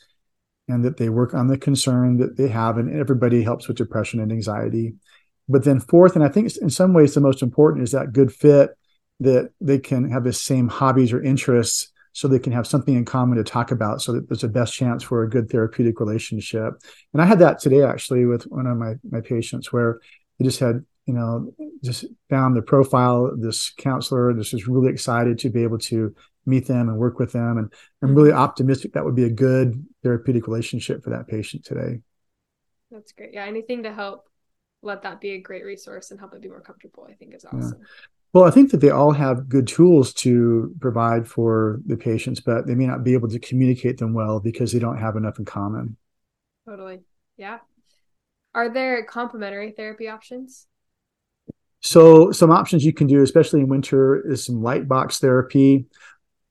and 0.68 0.84
that 0.84 0.98
they 0.98 1.08
work 1.08 1.32
on 1.32 1.46
the 1.46 1.56
concern 1.56 2.18
that 2.18 2.36
they 2.36 2.48
have, 2.48 2.76
and 2.76 2.94
everybody 2.94 3.42
helps 3.42 3.68
with 3.68 3.78
depression 3.78 4.20
and 4.20 4.30
anxiety. 4.30 4.94
But 5.48 5.64
then 5.64 5.80
fourth, 5.80 6.16
and 6.16 6.24
I 6.24 6.28
think 6.28 6.54
in 6.56 6.68
some 6.68 6.92
ways 6.92 7.14
the 7.14 7.20
most 7.20 7.40
important 7.40 7.84
is 7.84 7.92
that 7.92 8.12
good 8.12 8.32
fit 8.32 8.76
that 9.20 9.50
they 9.60 9.78
can 9.78 10.10
have 10.10 10.24
the 10.24 10.32
same 10.32 10.68
hobbies 10.68 11.12
or 11.12 11.22
interests 11.22 11.92
so 12.12 12.28
they 12.28 12.38
can 12.38 12.52
have 12.52 12.66
something 12.66 12.94
in 12.94 13.04
common 13.04 13.36
to 13.36 13.44
talk 13.44 13.70
about 13.70 14.00
so 14.00 14.12
that 14.12 14.26
there's 14.28 14.42
a 14.42 14.48
best 14.48 14.74
chance 14.74 15.02
for 15.02 15.22
a 15.22 15.28
good 15.28 15.50
therapeutic 15.50 16.00
relationship 16.00 16.74
and 17.12 17.22
i 17.22 17.26
had 17.26 17.38
that 17.38 17.58
today 17.58 17.82
actually 17.82 18.24
with 18.24 18.44
one 18.44 18.66
of 18.66 18.76
my 18.76 18.94
my 19.10 19.20
patients 19.20 19.72
where 19.72 20.00
they 20.38 20.44
just 20.44 20.60
had 20.60 20.84
you 21.06 21.14
know 21.14 21.52
just 21.82 22.04
found 22.28 22.56
the 22.56 22.62
profile 22.62 23.26
of 23.26 23.40
this 23.40 23.70
counselor 23.70 24.34
this 24.34 24.52
is 24.52 24.68
really 24.68 24.90
excited 24.90 25.38
to 25.38 25.48
be 25.48 25.62
able 25.62 25.78
to 25.78 26.14
meet 26.44 26.66
them 26.66 26.88
and 26.88 26.98
work 26.98 27.18
with 27.18 27.32
them 27.32 27.58
and 27.58 27.72
i'm 28.02 28.14
really 28.14 28.30
mm-hmm. 28.30 28.38
optimistic 28.38 28.92
that 28.92 29.04
would 29.04 29.16
be 29.16 29.24
a 29.24 29.30
good 29.30 29.84
therapeutic 30.02 30.46
relationship 30.46 31.02
for 31.02 31.10
that 31.10 31.26
patient 31.26 31.64
today 31.64 32.00
that's 32.90 33.12
great 33.12 33.32
yeah 33.32 33.44
anything 33.44 33.82
to 33.82 33.92
help 33.92 34.28
let 34.82 35.02
that 35.02 35.20
be 35.20 35.30
a 35.30 35.40
great 35.40 35.64
resource 35.64 36.10
and 36.10 36.20
help 36.20 36.34
it 36.34 36.42
be 36.42 36.48
more 36.48 36.60
comfortable 36.60 37.06
i 37.08 37.14
think 37.14 37.34
is 37.34 37.44
awesome 37.44 37.78
yeah. 37.80 37.86
Well, 38.32 38.44
I 38.44 38.50
think 38.50 38.70
that 38.72 38.82
they 38.82 38.90
all 38.90 39.12
have 39.12 39.48
good 39.48 39.66
tools 39.66 40.12
to 40.14 40.74
provide 40.78 41.26
for 41.26 41.80
the 41.86 41.96
patients, 41.96 42.38
but 42.38 42.66
they 42.66 42.74
may 42.74 42.86
not 42.86 43.02
be 43.02 43.14
able 43.14 43.30
to 43.30 43.38
communicate 43.38 43.96
them 43.96 44.12
well 44.12 44.40
because 44.40 44.72
they 44.72 44.78
don't 44.78 44.98
have 44.98 45.16
enough 45.16 45.38
in 45.38 45.46
common. 45.46 45.96
Totally. 46.68 47.00
Yeah. 47.38 47.60
Are 48.54 48.68
there 48.68 49.04
complementary 49.04 49.70
therapy 49.70 50.08
options? 50.08 50.66
So, 51.86 52.32
some 52.32 52.50
options 52.50 52.84
you 52.84 52.92
can 52.92 53.06
do, 53.06 53.22
especially 53.22 53.60
in 53.60 53.68
winter, 53.68 54.28
is 54.28 54.44
some 54.44 54.60
light 54.60 54.88
box 54.88 55.20
therapy 55.20 55.86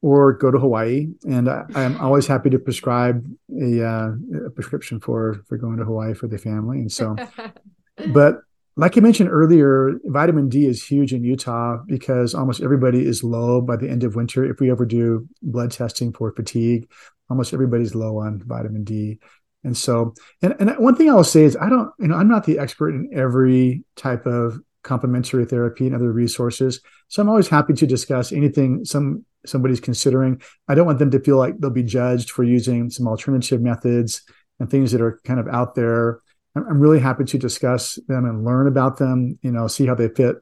or 0.01 0.33
go 0.33 0.49
to 0.49 0.57
Hawaii. 0.57 1.07
And 1.27 1.49
I, 1.49 1.65
am 1.75 1.99
always 1.99 2.25
happy 2.25 2.49
to 2.51 2.59
prescribe 2.59 3.25
a, 3.51 3.85
uh, 3.85 4.11
a 4.45 4.49
prescription 4.51 4.99
for, 4.99 5.43
for 5.47 5.57
going 5.57 5.77
to 5.77 5.83
Hawaii 5.83 6.13
for 6.13 6.27
the 6.27 6.37
family. 6.37 6.79
And 6.79 6.91
so, 6.91 7.15
but 8.13 8.39
like 8.77 8.97
I 8.97 9.01
mentioned 9.01 9.29
earlier, 9.29 9.99
vitamin 10.05 10.47
D 10.47 10.67
is 10.67 10.85
huge 10.85 11.13
in 11.13 11.23
Utah 11.23 11.79
because 11.85 12.33
almost 12.33 12.61
everybody 12.61 13.05
is 13.05 13.23
low 13.23 13.61
by 13.61 13.75
the 13.75 13.89
end 13.89 14.03
of 14.03 14.15
winter. 14.15 14.45
If 14.45 14.59
we 14.59 14.71
ever 14.71 14.85
do 14.85 15.27
blood 15.41 15.71
testing 15.71 16.13
for 16.13 16.31
fatigue, 16.31 16.89
almost 17.29 17.53
everybody's 17.53 17.95
low 17.95 18.19
on 18.19 18.41
vitamin 18.45 18.83
D. 18.83 19.19
And 19.65 19.75
so, 19.75 20.13
and, 20.41 20.55
and 20.59 20.77
one 20.77 20.95
thing 20.95 21.09
I'll 21.09 21.23
say 21.23 21.43
is 21.43 21.57
I 21.57 21.67
don't, 21.67 21.91
you 21.99 22.07
know, 22.07 22.15
I'm 22.15 22.29
not 22.29 22.45
the 22.45 22.59
expert 22.59 22.91
in 22.91 23.09
every 23.11 23.83
type 23.95 24.25
of 24.27 24.61
complementary 24.85 25.45
therapy 25.45 25.87
and 25.87 25.95
other 25.95 26.11
resources. 26.11 26.79
So 27.09 27.21
I'm 27.21 27.29
always 27.29 27.49
happy 27.49 27.73
to 27.73 27.85
discuss 27.85 28.31
anything 28.31 28.85
some 28.85 29.25
somebody's 29.45 29.81
considering. 29.81 30.41
I 30.67 30.75
don't 30.75 30.85
want 30.85 30.99
them 30.99 31.11
to 31.11 31.19
feel 31.19 31.37
like 31.37 31.59
they'll 31.59 31.69
be 31.69 31.83
judged 31.83 32.31
for 32.31 32.43
using 32.43 32.89
some 32.89 33.07
alternative 33.07 33.61
methods 33.61 34.23
and 34.59 34.69
things 34.69 34.93
that 34.93 35.01
are 35.01 35.19
kind 35.25 35.39
of 35.39 35.47
out 35.47 35.75
there 35.75 36.21
I'm 36.55 36.79
really 36.79 36.99
happy 36.99 37.25
to 37.25 37.37
discuss 37.37 37.99
them 38.07 38.25
and 38.25 38.45
learn 38.45 38.67
about 38.67 38.97
them, 38.97 39.37
you 39.41 39.51
know, 39.51 39.67
see 39.67 39.85
how 39.85 39.95
they 39.95 40.07
fit 40.07 40.37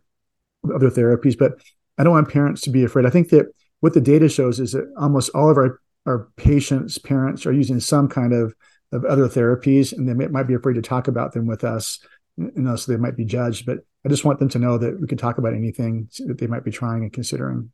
other 0.74 0.92
therapies. 0.92 1.38
But 1.38 1.54
I 1.98 2.04
don't 2.04 2.14
want 2.14 2.30
parents 2.30 2.62
to 2.62 2.70
be 2.70 2.84
afraid. 2.84 3.06
I 3.06 3.10
think 3.10 3.30
that 3.30 3.48
what 3.80 3.94
the 3.94 4.02
data 4.02 4.30
shows 4.30 4.60
is 4.60 4.74
that 4.74 4.92
almost 4.98 5.32
all 5.34 5.50
of 5.50 5.58
our, 5.58 5.80
our 6.06 6.30
patients, 6.38 7.00
parents 7.00 7.46
are 7.46 7.52
using 7.52 7.80
some 7.80 8.08
kind 8.08 8.32
of, 8.32 8.54
of 8.92 9.06
other 9.06 9.28
therapies 9.28 9.92
and 9.92 10.08
they 10.08 10.14
may, 10.14 10.28
might 10.28 10.48
be 10.48 10.54
afraid 10.54 10.76
to 10.76 10.82
talk 10.84 11.08
about 11.08 11.34
them 11.34 11.48
with 11.48 11.64
us, 11.64 12.00
you 12.38 12.52
know, 12.56 12.76
so 12.76 12.92
they 12.92 12.98
might 12.98 13.18
be 13.18 13.26
judged. 13.26 13.66
But 13.66 13.80
I 14.06 14.10
just 14.10 14.26
want 14.26 14.40
them 14.40 14.50
to 14.50 14.60
know 14.60 14.78
that 14.78 15.00
we 15.00 15.08
can 15.08 15.18
talk 15.18 15.38
about 15.38 15.54
anything 15.54 16.10
that 16.28 16.38
they 16.38 16.48
might 16.48 16.66
be 16.66 16.72
trying 16.72 17.04
and 17.04 17.14
considering. 17.14 17.72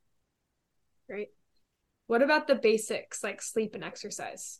Great. 1.07 1.29
What 2.07 2.21
about 2.21 2.47
the 2.47 2.55
basics 2.55 3.23
like 3.23 3.41
sleep 3.41 3.73
and 3.73 3.83
exercise? 3.83 4.59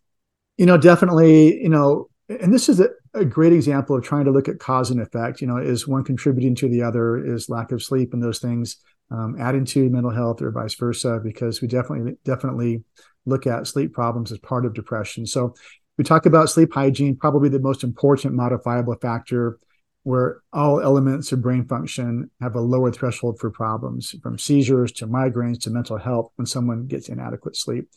You 0.57 0.65
know, 0.65 0.77
definitely, 0.77 1.61
you 1.61 1.69
know, 1.69 2.09
and 2.27 2.53
this 2.53 2.69
is 2.69 2.79
a, 2.79 2.89
a, 3.13 3.25
great 3.25 3.53
example 3.53 3.95
of 3.95 4.03
trying 4.03 4.25
to 4.25 4.31
look 4.31 4.47
at 4.47 4.59
cause 4.59 4.91
and 4.91 5.01
effect. 5.01 5.41
You 5.41 5.47
know, 5.47 5.57
is 5.57 5.88
one 5.88 6.03
contributing 6.03 6.53
to 6.55 6.69
the 6.69 6.83
other? 6.83 7.17
Is 7.33 7.49
lack 7.49 7.71
of 7.71 7.81
sleep 7.81 8.13
and 8.13 8.21
those 8.21 8.39
things 8.39 8.77
um, 9.09 9.35
adding 9.39 9.65
to 9.65 9.89
mental 9.89 10.11
health, 10.11 10.41
or 10.41 10.51
vice 10.51 10.75
versa? 10.75 11.19
Because 11.23 11.61
we 11.61 11.67
definitely 11.67 12.17
definitely 12.23 12.83
look 13.25 13.47
at 13.47 13.67
sleep 13.67 13.93
problems 13.93 14.31
as 14.31 14.38
part 14.39 14.65
of 14.65 14.73
depression. 14.73 15.25
So 15.25 15.55
we 15.97 16.03
talk 16.03 16.25
about 16.25 16.49
sleep 16.49 16.73
hygiene, 16.73 17.15
probably 17.15 17.49
the 17.49 17.59
most 17.59 17.83
important 17.83 18.33
modifiable 18.33 18.95
factor, 19.01 19.59
where 20.03 20.41
all 20.53 20.81
elements 20.81 21.31
of 21.31 21.41
brain 21.41 21.65
function 21.65 22.31
have 22.41 22.55
a 22.55 22.61
lower 22.61 22.91
threshold 22.91 23.39
for 23.39 23.51
problems, 23.51 24.15
from 24.23 24.37
seizures 24.37 24.91
to 24.93 25.07
migraines 25.07 25.61
to 25.61 25.69
mental 25.69 25.97
health 25.97 26.31
when 26.35 26.45
someone 26.45 26.87
gets 26.87 27.09
inadequate 27.09 27.55
sleep 27.55 27.89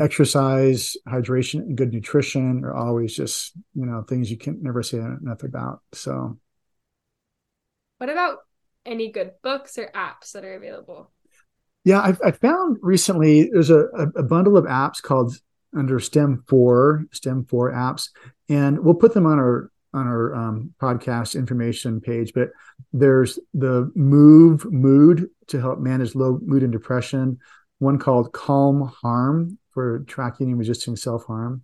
exercise, 0.00 0.96
hydration, 1.06 1.60
and 1.60 1.76
good 1.76 1.92
nutrition 1.92 2.64
are 2.64 2.74
always 2.74 3.14
just 3.14 3.52
you 3.74 3.86
know 3.86 4.02
things 4.02 4.30
you 4.30 4.38
can 4.38 4.62
never 4.62 4.82
say 4.82 4.98
enough 4.98 5.42
about. 5.44 5.80
So, 5.92 6.38
what 7.98 8.08
about 8.08 8.38
any 8.86 9.12
good 9.12 9.32
books 9.42 9.78
or 9.78 9.90
apps 9.94 10.32
that 10.32 10.44
are 10.44 10.54
available? 10.54 11.12
Yeah, 11.84 12.00
I've, 12.00 12.20
I 12.24 12.30
found 12.32 12.78
recently 12.82 13.50
there's 13.52 13.70
a, 13.70 13.84
a 14.16 14.22
bundle 14.22 14.56
of 14.56 14.64
apps 14.64 15.00
called 15.00 15.36
under 15.76 16.00
STEM 16.00 16.44
four 16.48 17.04
STEM 17.12 17.44
four 17.44 17.70
apps, 17.72 18.08
and 18.48 18.80
we'll 18.80 18.94
put 18.94 19.14
them 19.14 19.26
on 19.26 19.38
our 19.38 19.70
on 19.92 20.06
our 20.06 20.29
podcast 20.80 21.34
information 21.34 22.00
page. 22.00 22.32
But 22.34 22.50
there's 22.92 23.38
the 23.54 23.90
Move 23.94 24.64
Mood 24.72 25.28
to 25.48 25.60
help 25.60 25.78
manage 25.78 26.14
low 26.14 26.38
mood 26.42 26.62
and 26.62 26.72
depression. 26.72 27.38
One 27.78 27.98
called 27.98 28.32
Calm 28.32 28.92
Harm 29.02 29.58
for 29.70 30.00
tracking 30.00 30.50
and 30.50 30.58
resisting 30.58 30.96
self 30.96 31.24
harm, 31.24 31.62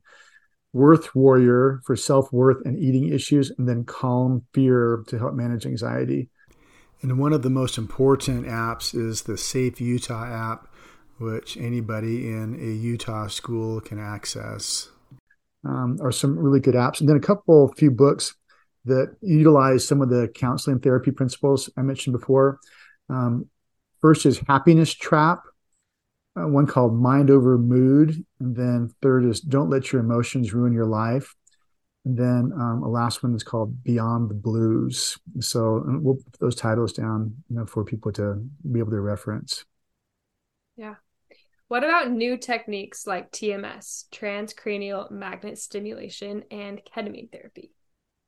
Worth 0.72 1.14
Warrior 1.14 1.80
for 1.84 1.96
self 1.96 2.32
worth 2.32 2.64
and 2.64 2.78
eating 2.78 3.12
issues, 3.12 3.52
and 3.58 3.68
then 3.68 3.84
Calm 3.84 4.44
Fear 4.52 5.04
to 5.08 5.18
help 5.18 5.34
manage 5.34 5.66
anxiety. 5.66 6.30
And 7.02 7.18
one 7.18 7.32
of 7.32 7.42
the 7.42 7.50
most 7.50 7.76
important 7.78 8.46
apps 8.46 8.94
is 8.94 9.22
the 9.22 9.36
Safe 9.36 9.80
Utah 9.80 10.24
app, 10.24 10.68
which 11.18 11.56
anybody 11.56 12.28
in 12.28 12.54
a 12.54 12.72
Utah 12.74 13.28
school 13.28 13.80
can 13.80 13.98
access. 13.98 14.90
Um, 15.64 15.98
are 16.00 16.12
some 16.12 16.38
really 16.38 16.60
good 16.60 16.74
apps. 16.74 17.00
And 17.00 17.08
then 17.08 17.16
a 17.16 17.20
couple, 17.20 17.72
few 17.76 17.90
books 17.90 18.34
that 18.86 19.16
utilize 19.20 19.86
some 19.86 20.00
of 20.00 20.08
the 20.08 20.28
counseling 20.28 20.80
therapy 20.80 21.10
principles 21.10 21.70
I 21.76 21.82
mentioned 21.82 22.18
before. 22.18 22.58
Um, 23.08 23.48
first 24.00 24.26
is 24.26 24.38
Happiness 24.38 24.92
Trap 24.92 25.42
uh, 26.36 26.46
one 26.46 26.66
called 26.66 26.94
Mind 26.94 27.30
Over 27.30 27.58
Mood. 27.58 28.24
And 28.40 28.54
then 28.54 28.90
third 29.00 29.24
is 29.24 29.40
Don't 29.40 29.70
Let 29.70 29.92
Your 29.92 30.02
Emotions 30.02 30.52
Ruin 30.52 30.72
Your 30.72 30.86
Life. 30.86 31.34
And 32.04 32.16
then 32.16 32.52
um, 32.54 32.82
a 32.84 32.88
last 32.88 33.22
one 33.22 33.34
is 33.34 33.42
called 33.42 33.82
Beyond 33.82 34.30
the 34.30 34.34
Blues. 34.34 35.18
So 35.40 35.82
we'll 35.86 36.16
put 36.16 36.38
those 36.38 36.54
titles 36.54 36.92
down 36.92 37.34
you 37.48 37.56
know, 37.56 37.66
for 37.66 37.84
people 37.84 38.12
to 38.12 38.44
be 38.70 38.78
able 38.78 38.92
to 38.92 39.00
reference. 39.00 39.64
Yeah. 40.76 40.96
What 41.68 41.82
about 41.82 42.10
new 42.10 42.36
techniques 42.36 43.08
like 43.08 43.32
TMS, 43.32 44.04
transcranial 44.12 45.10
magnet 45.10 45.58
stimulation, 45.58 46.44
and 46.50 46.80
ketamine 46.94 47.32
therapy? 47.32 47.72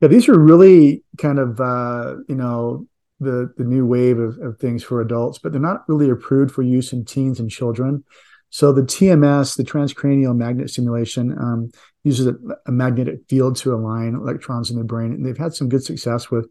Yeah, 0.00 0.08
these 0.08 0.28
are 0.28 0.38
really 0.38 1.02
kind 1.16 1.38
of 1.38 1.60
uh, 1.60 2.16
you 2.28 2.34
know 2.34 2.86
the 3.20 3.52
the 3.56 3.64
new 3.64 3.86
wave 3.86 4.18
of, 4.18 4.38
of 4.38 4.58
things 4.58 4.82
for 4.82 5.00
adults, 5.00 5.38
but 5.38 5.52
they're 5.52 5.60
not 5.60 5.88
really 5.88 6.08
approved 6.10 6.52
for 6.52 6.62
use 6.62 6.92
in 6.92 7.04
teens 7.04 7.40
and 7.40 7.50
children. 7.50 8.04
So 8.50 8.72
the 8.72 8.82
TMS, 8.82 9.56
the 9.56 9.64
transcranial 9.64 10.34
magnet 10.34 10.70
stimulation, 10.70 11.36
um, 11.38 11.70
uses 12.02 12.28
a, 12.28 12.34
a, 12.66 12.72
magnetic 12.72 13.20
field 13.28 13.56
to 13.56 13.74
align 13.74 14.14
electrons 14.14 14.70
in 14.70 14.78
the 14.78 14.84
brain, 14.84 15.12
and 15.12 15.26
they've 15.26 15.36
had 15.36 15.52
some 15.52 15.68
good 15.68 15.84
success 15.84 16.30
with 16.30 16.48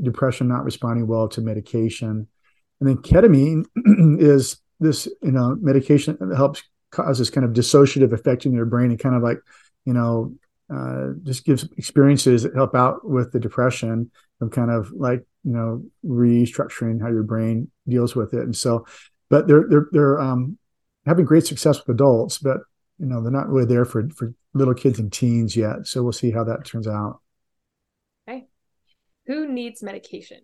depression 0.00 0.46
not 0.46 0.64
responding 0.64 1.06
well 1.06 1.28
to 1.28 1.40
medication. 1.40 2.28
And 2.80 2.88
then 2.88 2.98
ketamine 2.98 3.64
is 4.20 4.58
this, 4.78 5.08
you 5.22 5.32
know, 5.32 5.56
medication 5.60 6.16
that 6.20 6.36
helps 6.36 6.62
cause 6.90 7.18
this 7.18 7.30
kind 7.30 7.44
of 7.44 7.52
dissociative 7.52 8.12
effect 8.12 8.46
in 8.46 8.52
your 8.52 8.66
brain 8.66 8.90
and 8.90 8.98
kind 8.98 9.16
of 9.16 9.22
like, 9.22 9.38
you 9.84 9.92
know, 9.92 10.34
uh, 10.72 11.08
just 11.22 11.44
gives 11.44 11.64
experiences 11.76 12.42
that 12.42 12.54
help 12.54 12.74
out 12.74 13.08
with 13.08 13.32
the 13.32 13.40
depression 13.40 14.10
of 14.40 14.50
kind 14.50 14.70
of 14.70 14.90
like 14.92 15.24
you 15.44 15.52
know 15.52 15.82
restructuring 16.04 17.00
how 17.00 17.08
your 17.08 17.22
brain 17.22 17.70
deals 17.88 18.14
with 18.14 18.34
it. 18.34 18.40
And 18.40 18.56
so 18.56 18.86
but 19.28 19.46
they're 19.46 19.66
they're 19.68 19.88
they're 19.92 20.20
um, 20.20 20.58
having 21.06 21.24
great 21.24 21.46
success 21.46 21.78
with 21.78 21.94
adults 21.94 22.38
but 22.38 22.60
you 22.98 23.06
know 23.06 23.22
they're 23.22 23.32
not 23.32 23.48
really 23.48 23.66
there 23.66 23.84
for 23.84 24.08
for 24.10 24.34
little 24.54 24.74
kids 24.74 24.98
and 24.98 25.12
teens 25.12 25.56
yet. 25.56 25.86
So 25.86 26.02
we'll 26.02 26.12
see 26.12 26.30
how 26.30 26.44
that 26.44 26.64
turns 26.64 26.86
out. 26.86 27.20
Okay. 28.28 28.46
Who 29.26 29.48
needs 29.48 29.82
medication? 29.82 30.40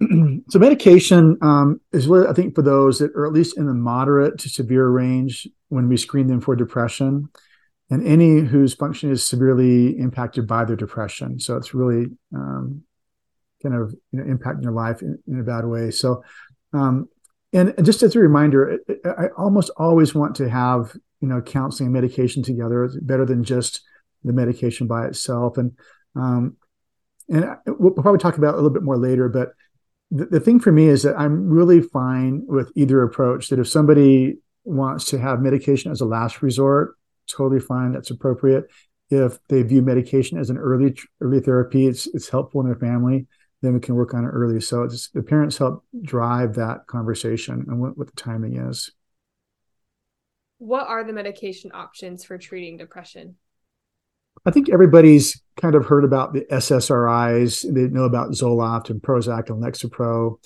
So 0.50 0.58
medication 0.58 1.36
um, 1.42 1.80
is 1.92 2.08
what 2.08 2.26
I 2.26 2.32
think 2.32 2.54
for 2.54 2.62
those 2.62 3.00
that 3.00 3.12
are 3.14 3.26
at 3.26 3.34
least 3.34 3.58
in 3.58 3.66
the 3.66 3.74
moderate 3.74 4.38
to 4.38 4.48
severe 4.48 4.88
range 4.88 5.46
when 5.68 5.90
we 5.90 5.98
screen 5.98 6.26
them 6.26 6.40
for 6.40 6.56
depression, 6.56 7.28
and 7.90 8.06
any 8.06 8.40
whose 8.40 8.74
function 8.74 9.10
is 9.10 9.24
severely 9.24 9.98
impacted 9.98 10.46
by 10.46 10.64
their 10.64 10.76
depression. 10.76 11.40
So 11.40 11.56
it's 11.56 11.74
really 11.74 12.06
um, 12.34 12.82
kind 13.62 13.74
of 13.74 13.94
you 14.12 14.22
know, 14.22 14.34
impacting 14.34 14.62
your 14.62 14.72
life 14.72 15.02
in, 15.02 15.18
in 15.26 15.40
a 15.40 15.44
bad 15.44 15.64
way. 15.64 15.90
So, 15.90 16.22
um, 16.72 17.08
and, 17.52 17.74
just 17.82 18.02
as 18.02 18.14
a 18.14 18.18
reminder, 18.18 18.78
I, 19.04 19.08
I 19.08 19.26
almost 19.38 19.70
always 19.76 20.14
want 20.14 20.36
to 20.36 20.48
have 20.48 20.94
you 21.20 21.28
know 21.28 21.40
counseling 21.40 21.86
and 21.86 21.94
medication 21.94 22.42
together. 22.42 22.84
It's 22.84 22.96
better 23.00 23.24
than 23.24 23.42
just 23.42 23.82
the 24.24 24.32
medication 24.32 24.86
by 24.86 25.06
itself. 25.06 25.56
And 25.56 25.72
um, 26.14 26.56
and 27.28 27.56
we'll 27.66 27.92
probably 27.92 28.18
talk 28.18 28.38
about 28.38 28.54
a 28.54 28.56
little 28.56 28.70
bit 28.70 28.82
more 28.82 28.96
later, 28.96 29.28
but 29.28 29.50
the, 30.10 30.26
the 30.26 30.40
thing 30.40 30.60
for 30.60 30.72
me 30.72 30.86
is 30.86 31.02
that 31.02 31.18
I'm 31.18 31.48
really 31.48 31.80
fine 31.80 32.44
with 32.46 32.72
either 32.74 33.02
approach. 33.02 33.48
That 33.48 33.58
if 33.58 33.68
somebody 33.68 34.38
wants 34.64 35.06
to 35.06 35.18
have 35.18 35.40
medication 35.40 35.90
as 35.90 36.00
a 36.00 36.06
last 36.06 36.42
resort, 36.42 36.96
totally 37.32 37.60
fine. 37.60 37.92
That's 37.92 38.10
appropriate. 38.10 38.64
If 39.10 39.38
they 39.48 39.62
view 39.62 39.82
medication 39.82 40.38
as 40.38 40.50
an 40.50 40.58
early 40.58 40.96
early 41.20 41.40
therapy, 41.40 41.86
it's 41.86 42.06
it's 42.08 42.28
helpful 42.28 42.60
in 42.60 42.66
their 42.66 42.76
family. 42.76 43.26
Then 43.62 43.74
we 43.74 43.80
can 43.80 43.94
work 43.94 44.14
on 44.14 44.24
it 44.24 44.28
early. 44.28 44.60
So 44.60 44.82
it's 44.82 45.08
the 45.10 45.22
parents 45.22 45.58
help 45.58 45.84
drive 46.02 46.54
that 46.54 46.86
conversation 46.86 47.64
and 47.68 47.80
what, 47.80 47.98
what 47.98 48.06
the 48.06 48.20
timing 48.20 48.56
is. 48.56 48.92
What 50.58 50.86
are 50.86 51.04
the 51.04 51.12
medication 51.12 51.70
options 51.72 52.24
for 52.24 52.36
treating 52.36 52.76
depression? 52.76 53.36
I 54.44 54.50
think 54.50 54.70
everybody's 54.70 55.40
kind 55.60 55.74
of 55.74 55.86
heard 55.86 56.04
about 56.04 56.32
the 56.32 56.42
SSRIs. 56.50 57.72
They 57.72 57.88
know 57.88 58.04
about 58.04 58.30
Zoloft 58.30 58.90
and 58.90 59.00
Prozac 59.00 59.50
and 59.50 59.62
Lexapro. 59.62 60.36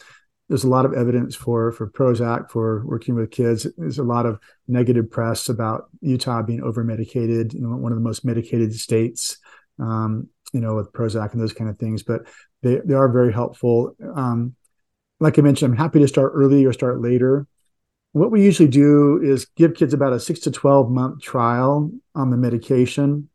There's 0.52 0.64
a 0.64 0.68
lot 0.68 0.84
of 0.84 0.92
evidence 0.92 1.34
for 1.34 1.72
for 1.72 1.88
Prozac 1.88 2.50
for 2.50 2.84
working 2.84 3.14
with 3.14 3.30
kids. 3.30 3.66
There's 3.78 3.98
a 3.98 4.02
lot 4.02 4.26
of 4.26 4.38
negative 4.68 5.10
press 5.10 5.48
about 5.48 5.88
Utah 6.02 6.42
being 6.42 6.62
over 6.62 6.84
medicated. 6.84 7.54
You 7.54 7.62
know, 7.62 7.74
one 7.74 7.90
of 7.90 7.96
the 7.96 8.04
most 8.04 8.22
medicated 8.22 8.74
states. 8.74 9.38
Um, 9.78 10.28
you 10.52 10.60
know, 10.60 10.74
with 10.74 10.92
Prozac 10.92 11.32
and 11.32 11.40
those 11.40 11.54
kind 11.54 11.70
of 11.70 11.78
things. 11.78 12.02
But 12.02 12.26
they 12.62 12.82
they 12.84 12.92
are 12.92 13.08
very 13.08 13.32
helpful. 13.32 13.96
Um, 14.14 14.54
like 15.20 15.38
I 15.38 15.40
mentioned, 15.40 15.72
I'm 15.72 15.78
happy 15.78 16.00
to 16.00 16.06
start 16.06 16.32
early 16.34 16.66
or 16.66 16.74
start 16.74 17.00
later. 17.00 17.46
What 18.12 18.30
we 18.30 18.44
usually 18.44 18.68
do 18.68 19.22
is 19.22 19.46
give 19.56 19.72
kids 19.72 19.94
about 19.94 20.12
a 20.12 20.20
six 20.20 20.40
to 20.40 20.50
12 20.50 20.90
month 20.90 21.22
trial 21.22 21.90
on 22.14 22.28
the 22.28 22.36
medication 22.36 23.30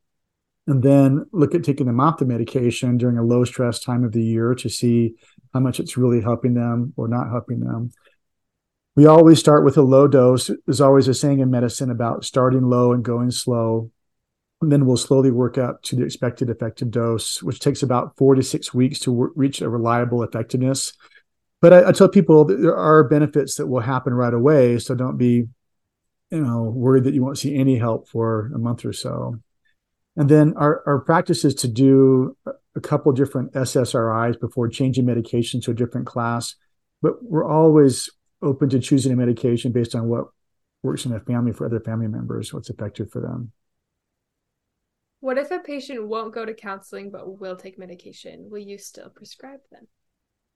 and 0.67 0.83
then 0.83 1.25
look 1.31 1.55
at 1.55 1.63
taking 1.63 1.88
them 1.88 2.00
off 2.00 2.19
the 2.19 2.25
medication 2.25 3.00
during 3.00 3.17
a 3.17 3.24
low 3.24 3.43
stress 3.43 3.79
time 3.79 4.03
of 4.03 4.12
the 4.12 4.24
year 4.24 4.53
to 4.53 4.69
see 4.69 5.15
how 5.53 5.59
much 5.59 5.79
it's 5.79 5.97
really 5.97 6.21
helping 6.21 6.53
them 6.53 6.93
or 6.97 7.07
not 7.07 7.29
helping 7.29 7.59
them. 7.59 7.91
We 8.95 9.05
always 9.05 9.39
start 9.39 9.63
with 9.63 9.77
a 9.77 9.83
low 9.83 10.07
dose. 10.07 10.49
There's 10.65 10.81
always 10.81 11.07
a 11.07 11.13
saying 11.13 11.39
in 11.39 11.51
medicine 11.51 11.91
about 11.91 12.25
starting 12.25 12.63
low 12.63 12.93
and 12.93 13.05
going 13.05 13.31
slow. 13.31 13.91
And 14.59 14.71
then 14.71 14.87
we'll 14.87 14.97
slowly 14.97 15.29
work 15.29 15.59
up 15.59 15.83
to 15.83 15.95
the 15.95 16.03
expected 16.03 16.49
effective 16.49 16.89
dose, 16.89 17.43
which 17.43 17.59
takes 17.59 17.83
about 17.83 18.17
four 18.17 18.33
to 18.33 18.41
six 18.41 18.73
weeks 18.73 18.97
to 19.01 19.11
w- 19.11 19.33
reach 19.35 19.61
a 19.61 19.69
reliable 19.69 20.23
effectiveness. 20.23 20.93
But 21.61 21.73
I, 21.73 21.89
I 21.89 21.91
tell 21.91 22.09
people 22.09 22.43
there 22.45 22.75
are 22.75 23.03
benefits 23.03 23.55
that 23.55 23.67
will 23.67 23.81
happen 23.81 24.15
right 24.15 24.33
away. 24.33 24.79
So 24.79 24.95
don't 24.95 25.17
be, 25.17 25.47
you 26.31 26.41
know, 26.41 26.63
worried 26.63 27.03
that 27.03 27.13
you 27.13 27.23
won't 27.23 27.37
see 27.37 27.55
any 27.55 27.77
help 27.77 28.09
for 28.09 28.51
a 28.55 28.57
month 28.57 28.83
or 28.83 28.93
so. 28.93 29.39
And 30.15 30.27
then 30.27 30.55
our, 30.57 30.81
our 30.87 30.99
practice 30.99 31.45
is 31.45 31.53
to 31.55 31.67
do 31.67 32.35
a 32.77 32.81
couple 32.81 33.12
different 33.12 33.51
SSRIs 33.53 34.39
before 34.39 34.69
changing 34.69 35.05
medication 35.05 35.60
to 35.62 35.72
a 35.72 35.74
different 35.74 36.07
class. 36.07 36.55
But 37.01 37.24
we're 37.24 37.48
always 37.48 38.10
open 38.41 38.69
to 38.69 38.79
choosing 38.79 39.12
a 39.12 39.15
medication 39.15 39.72
based 39.72 39.96
on 39.96 40.07
what 40.07 40.27
works 40.84 41.05
in 41.05 41.12
a 41.12 41.19
family 41.19 41.51
for 41.51 41.65
other 41.65 41.79
family 41.79 42.07
members, 42.07 42.53
what's 42.53 42.69
effective 42.69 43.12
for 43.12 43.22
them. 43.22 43.51
What 45.19 45.39
if 45.39 45.50
a 45.50 45.60
patient 45.60 46.08
won't 46.08 46.34
go 46.34 46.45
to 46.45 46.54
counseling 46.54 47.10
but 47.10 47.39
will 47.39 47.56
take 47.56 47.80
medication? 47.80 48.47
Will 48.49 48.60
you 48.60 48.78
still 48.78 49.10
prescribe 49.10 49.60
them? 49.71 49.88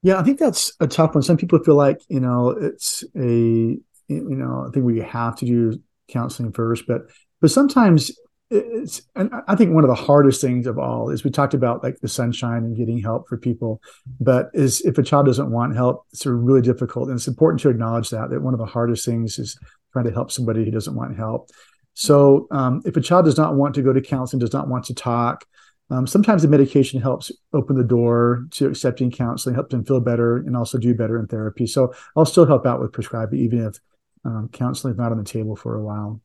Yeah, 0.03 0.19
I 0.19 0.23
think 0.23 0.39
that's 0.39 0.73
a 0.79 0.87
tough 0.87 1.15
one. 1.15 1.23
Some 1.23 1.37
people 1.37 1.59
feel 1.63 1.75
like, 1.75 1.99
you 2.07 2.19
know, 2.19 2.49
it's 2.49 3.03
a, 3.15 3.21
you 3.21 3.79
know, 4.07 4.65
I 4.67 4.71
think 4.71 4.85
we 4.85 4.99
have 4.99 5.35
to 5.37 5.45
do 5.45 5.81
counseling 6.07 6.51
first, 6.51 6.85
but 6.87 7.01
but 7.39 7.49
sometimes 7.49 8.11
it's 8.51 9.01
and 9.15 9.31
I 9.47 9.55
think 9.55 9.73
one 9.73 9.83
of 9.83 9.87
the 9.87 9.95
hardest 9.95 10.41
things 10.41 10.67
of 10.67 10.77
all 10.77 11.09
is 11.09 11.23
we 11.23 11.31
talked 11.31 11.53
about 11.53 11.83
like 11.83 11.99
the 12.01 12.07
sunshine 12.07 12.63
and 12.65 12.75
getting 12.75 12.99
help 12.99 13.27
for 13.27 13.37
people, 13.37 13.81
but 14.19 14.49
is 14.53 14.81
if 14.81 14.97
a 14.97 15.03
child 15.03 15.25
doesn't 15.25 15.49
want 15.49 15.75
help, 15.75 16.05
it's 16.11 16.25
really 16.25 16.61
difficult. 16.61 17.07
And 17.07 17.17
it's 17.17 17.27
important 17.27 17.61
to 17.61 17.69
acknowledge 17.69 18.09
that 18.09 18.29
that 18.29 18.41
one 18.41 18.53
of 18.53 18.59
the 18.59 18.65
hardest 18.65 19.05
things 19.05 19.39
is 19.39 19.57
trying 19.93 20.05
to 20.05 20.11
help 20.11 20.31
somebody 20.31 20.65
who 20.65 20.71
doesn't 20.71 20.95
want 20.95 21.15
help. 21.15 21.49
So 21.93 22.47
um, 22.51 22.81
if 22.85 22.95
a 22.97 23.01
child 23.01 23.25
does 23.25 23.37
not 23.37 23.55
want 23.55 23.75
to 23.75 23.81
go 23.81 23.93
to 23.93 24.01
counseling, 24.01 24.39
does 24.39 24.53
not 24.53 24.67
want 24.67 24.85
to 24.85 24.93
talk, 24.93 25.45
um, 25.89 26.07
sometimes 26.07 26.41
the 26.41 26.47
medication 26.47 27.01
helps 27.01 27.31
open 27.53 27.77
the 27.77 27.83
door 27.83 28.45
to 28.51 28.67
accepting 28.67 29.11
counseling, 29.11 29.55
help 29.55 29.69
them 29.69 29.83
feel 29.83 29.99
better, 29.99 30.37
and 30.37 30.55
also 30.55 30.77
do 30.77 30.93
better 30.93 31.19
in 31.19 31.27
therapy. 31.27 31.67
So 31.67 31.93
I'll 32.15 32.25
still 32.25 32.45
help 32.45 32.65
out 32.65 32.79
with 32.79 32.93
prescribing, 32.93 33.39
even 33.39 33.67
if 33.67 33.79
um, 34.23 34.49
counseling 34.53 34.93
is 34.93 34.97
not 34.97 35.11
on 35.11 35.17
the 35.17 35.23
table 35.25 35.55
for 35.55 35.75
a 35.75 35.83
while. 35.83 36.21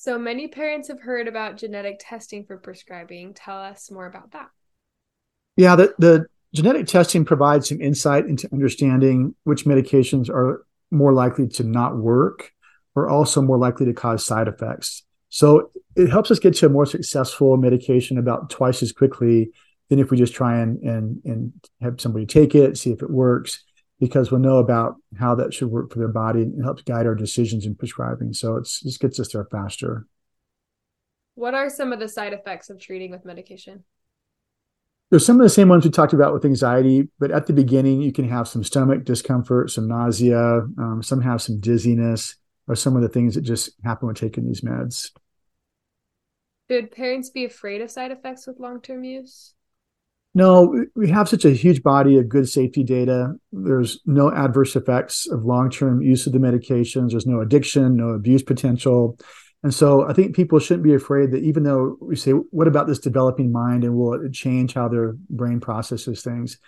So 0.00 0.18
many 0.18 0.48
parents 0.48 0.88
have 0.88 1.02
heard 1.02 1.28
about 1.28 1.58
genetic 1.58 1.98
testing 2.00 2.46
for 2.46 2.56
prescribing. 2.56 3.34
Tell 3.34 3.58
us 3.58 3.90
more 3.90 4.06
about 4.06 4.30
that. 4.30 4.48
Yeah, 5.58 5.76
the, 5.76 5.94
the 5.98 6.26
genetic 6.54 6.86
testing 6.86 7.26
provides 7.26 7.68
some 7.68 7.82
insight 7.82 8.24
into 8.24 8.48
understanding 8.50 9.34
which 9.44 9.66
medications 9.66 10.30
are 10.30 10.64
more 10.90 11.12
likely 11.12 11.48
to 11.48 11.64
not 11.64 11.98
work 11.98 12.50
or 12.94 13.10
also 13.10 13.42
more 13.42 13.58
likely 13.58 13.84
to 13.84 13.92
cause 13.92 14.24
side 14.24 14.48
effects. 14.48 15.02
So 15.28 15.70
it 15.94 16.08
helps 16.08 16.30
us 16.30 16.38
get 16.38 16.54
to 16.54 16.66
a 16.66 16.70
more 16.70 16.86
successful 16.86 17.58
medication 17.58 18.16
about 18.16 18.48
twice 18.48 18.82
as 18.82 18.92
quickly 18.92 19.50
than 19.90 19.98
if 19.98 20.10
we 20.10 20.16
just 20.16 20.32
try 20.32 20.60
and 20.60 20.80
and 20.82 21.20
and 21.26 21.52
have 21.82 22.00
somebody 22.00 22.24
take 22.24 22.54
it, 22.54 22.78
see 22.78 22.90
if 22.90 23.02
it 23.02 23.10
works 23.10 23.62
because 24.00 24.30
we'll 24.30 24.40
know 24.40 24.58
about 24.58 24.96
how 25.18 25.34
that 25.36 25.52
should 25.52 25.70
work 25.70 25.92
for 25.92 25.98
their 25.98 26.08
body 26.08 26.42
and 26.42 26.64
helps 26.64 26.82
guide 26.82 27.06
our 27.06 27.14
decisions 27.14 27.66
in 27.66 27.74
prescribing. 27.74 28.32
So 28.32 28.56
it's 28.56 28.80
just 28.80 28.98
gets 28.98 29.20
us 29.20 29.32
there 29.32 29.44
faster. 29.44 30.06
What 31.34 31.54
are 31.54 31.70
some 31.70 31.92
of 31.92 32.00
the 32.00 32.08
side 32.08 32.32
effects 32.32 32.70
of 32.70 32.80
treating 32.80 33.10
with 33.10 33.24
medication? 33.24 33.84
There's 35.10 35.26
some 35.26 35.40
of 35.40 35.44
the 35.44 35.50
same 35.50 35.68
ones 35.68 35.84
we 35.84 35.90
talked 35.90 36.12
about 36.12 36.32
with 36.32 36.44
anxiety, 36.44 37.08
but 37.18 37.30
at 37.30 37.46
the 37.46 37.52
beginning, 37.52 38.00
you 38.00 38.12
can 38.12 38.28
have 38.28 38.48
some 38.48 38.62
stomach 38.62 39.04
discomfort, 39.04 39.70
some 39.70 39.88
nausea, 39.88 40.60
um, 40.78 41.02
some 41.02 41.20
have 41.20 41.42
some 41.42 41.58
dizziness, 41.60 42.36
or 42.68 42.76
some 42.76 42.94
of 42.94 43.02
the 43.02 43.08
things 43.08 43.34
that 43.34 43.40
just 43.42 43.70
happen 43.84 44.06
when 44.06 44.14
taking 44.14 44.46
these 44.46 44.60
meds. 44.60 45.10
Should 46.70 46.92
parents 46.92 47.30
be 47.30 47.44
afraid 47.44 47.80
of 47.80 47.90
side 47.90 48.12
effects 48.12 48.46
with 48.46 48.60
long 48.60 48.80
term 48.80 49.02
use? 49.02 49.54
No, 50.32 50.84
we 50.94 51.08
have 51.10 51.28
such 51.28 51.44
a 51.44 51.50
huge 51.50 51.82
body 51.82 52.16
of 52.16 52.28
good 52.28 52.48
safety 52.48 52.84
data. 52.84 53.34
There's 53.50 54.00
no 54.06 54.32
adverse 54.32 54.76
effects 54.76 55.26
of 55.28 55.44
long 55.44 55.70
term 55.70 56.02
use 56.02 56.26
of 56.26 56.32
the 56.32 56.38
medications. 56.38 57.10
There's 57.10 57.26
no 57.26 57.40
addiction, 57.40 57.96
no 57.96 58.10
abuse 58.10 58.42
potential. 58.42 59.18
And 59.62 59.74
so 59.74 60.08
I 60.08 60.12
think 60.12 60.36
people 60.36 60.58
shouldn't 60.58 60.84
be 60.84 60.94
afraid 60.94 61.32
that 61.32 61.42
even 61.42 61.64
though 61.64 61.96
we 62.00 62.16
say, 62.16 62.30
what 62.30 62.68
about 62.68 62.86
this 62.86 63.00
developing 63.00 63.52
mind 63.52 63.84
and 63.84 63.94
will 63.94 64.14
it 64.14 64.32
change 64.32 64.72
how 64.72 64.88
their 64.88 65.16
brain 65.28 65.60
processes 65.60 66.22
things? 66.22 66.58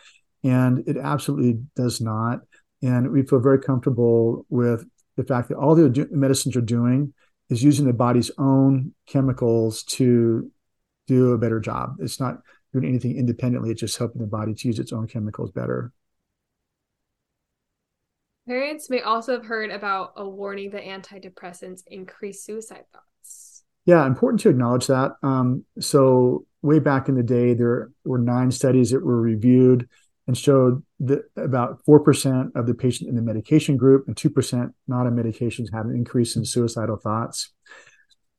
And 0.44 0.86
it 0.88 0.96
absolutely 0.96 1.62
does 1.76 2.00
not. 2.00 2.40
And 2.82 3.12
we 3.12 3.22
feel 3.22 3.38
very 3.38 3.60
comfortable 3.60 4.44
with 4.50 4.84
the 5.16 5.24
fact 5.24 5.48
that 5.48 5.56
all 5.56 5.74
the 5.74 6.08
medicines 6.10 6.56
are 6.56 6.60
doing 6.60 7.14
is 7.48 7.62
using 7.62 7.86
the 7.86 7.92
body's 7.92 8.30
own 8.38 8.92
chemicals 9.06 9.84
to 9.84 10.50
do 11.06 11.32
a 11.32 11.38
better 11.38 11.60
job. 11.60 11.96
It's 12.00 12.18
not 12.18 12.38
doing 12.72 12.86
anything 12.86 13.16
independently. 13.16 13.70
It's 13.70 13.80
just 13.80 13.98
helping 13.98 14.20
the 14.20 14.26
body 14.26 14.54
to 14.54 14.68
use 14.68 14.78
its 14.78 14.92
own 14.92 15.06
chemicals 15.06 15.50
better. 15.50 15.92
Parents 18.46 18.90
may 18.90 19.00
also 19.00 19.34
have 19.34 19.46
heard 19.46 19.70
about 19.70 20.14
a 20.16 20.28
warning 20.28 20.70
that 20.70 20.82
antidepressants 20.82 21.82
increase 21.86 22.42
suicide 22.42 22.84
thoughts. 22.92 23.62
Yeah, 23.84 24.06
important 24.06 24.40
to 24.40 24.48
acknowledge 24.48 24.88
that. 24.88 25.12
Um, 25.22 25.64
so, 25.78 26.46
way 26.60 26.78
back 26.78 27.08
in 27.08 27.14
the 27.14 27.22
day, 27.22 27.54
there 27.54 27.90
were 28.04 28.18
nine 28.18 28.50
studies 28.50 28.90
that 28.90 29.04
were 29.04 29.20
reviewed 29.20 29.88
and 30.26 30.38
showed 30.38 30.82
that 31.00 31.22
about 31.36 31.84
4% 31.84 32.54
of 32.54 32.66
the 32.66 32.74
patient 32.74 33.10
in 33.10 33.16
the 33.16 33.22
medication 33.22 33.76
group 33.76 34.06
and 34.06 34.14
2% 34.14 34.72
not 34.86 35.06
on 35.06 35.16
medications 35.16 35.72
had 35.72 35.86
an 35.86 35.96
increase 35.96 36.36
in 36.36 36.44
suicidal 36.44 36.96
thoughts. 36.96 37.50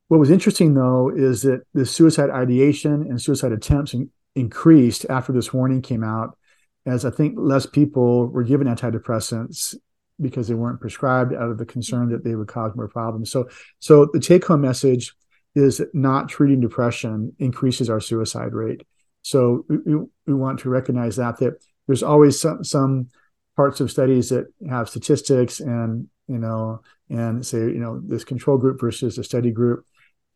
What 0.07 0.19
was 0.19 0.31
interesting, 0.31 0.73
though, 0.73 1.11
is 1.13 1.41
that 1.41 1.63
the 1.73 1.85
suicide 1.85 2.29
ideation 2.29 3.05
and 3.09 3.21
suicide 3.21 3.51
attempts 3.51 3.95
increased 4.35 5.05
after 5.09 5.31
this 5.31 5.53
warning 5.53 5.81
came 5.81 6.03
out, 6.03 6.37
as 6.85 7.05
I 7.05 7.11
think 7.11 7.35
less 7.37 7.65
people 7.65 8.27
were 8.27 8.43
given 8.43 8.67
antidepressants 8.67 9.75
because 10.21 10.47
they 10.47 10.53
weren't 10.53 10.81
prescribed 10.81 11.33
out 11.33 11.49
of 11.49 11.57
the 11.57 11.65
concern 11.65 12.09
that 12.09 12.23
they 12.23 12.35
would 12.35 12.47
cause 12.47 12.75
more 12.75 12.87
problems. 12.87 13.31
So, 13.31 13.49
so 13.79 14.07
the 14.11 14.19
take-home 14.19 14.61
message 14.61 15.13
is 15.55 15.77
that 15.77 15.93
not 15.93 16.29
treating 16.29 16.59
depression 16.59 17.33
increases 17.39 17.89
our 17.89 17.99
suicide 17.99 18.53
rate. 18.53 18.85
So 19.21 19.65
we, 19.69 19.95
we 20.27 20.33
want 20.33 20.59
to 20.59 20.69
recognize 20.69 21.15
that 21.15 21.37
that 21.39 21.63
there's 21.87 22.03
always 22.03 22.39
some 22.39 22.63
some 22.63 23.09
parts 23.55 23.79
of 23.79 23.91
studies 23.91 24.29
that 24.29 24.47
have 24.69 24.89
statistics 24.89 25.59
and 25.59 26.07
you 26.27 26.37
know 26.37 26.81
and 27.09 27.45
say 27.45 27.59
you 27.59 27.79
know 27.79 28.01
this 28.03 28.23
control 28.23 28.57
group 28.57 28.79
versus 28.79 29.15
the 29.15 29.23
study 29.23 29.51
group 29.51 29.85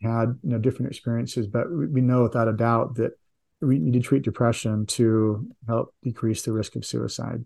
had 0.01 0.37
you 0.43 0.51
know 0.51 0.59
different 0.59 0.91
experiences 0.91 1.47
but 1.47 1.69
we 1.71 2.01
know 2.01 2.23
without 2.23 2.47
a 2.47 2.53
doubt 2.53 2.95
that 2.95 3.11
we 3.61 3.79
need 3.79 3.93
to 3.93 3.99
treat 3.99 4.23
depression 4.23 4.85
to 4.85 5.47
help 5.67 5.93
decrease 6.03 6.43
the 6.43 6.51
risk 6.51 6.75
of 6.75 6.85
suicide 6.85 7.43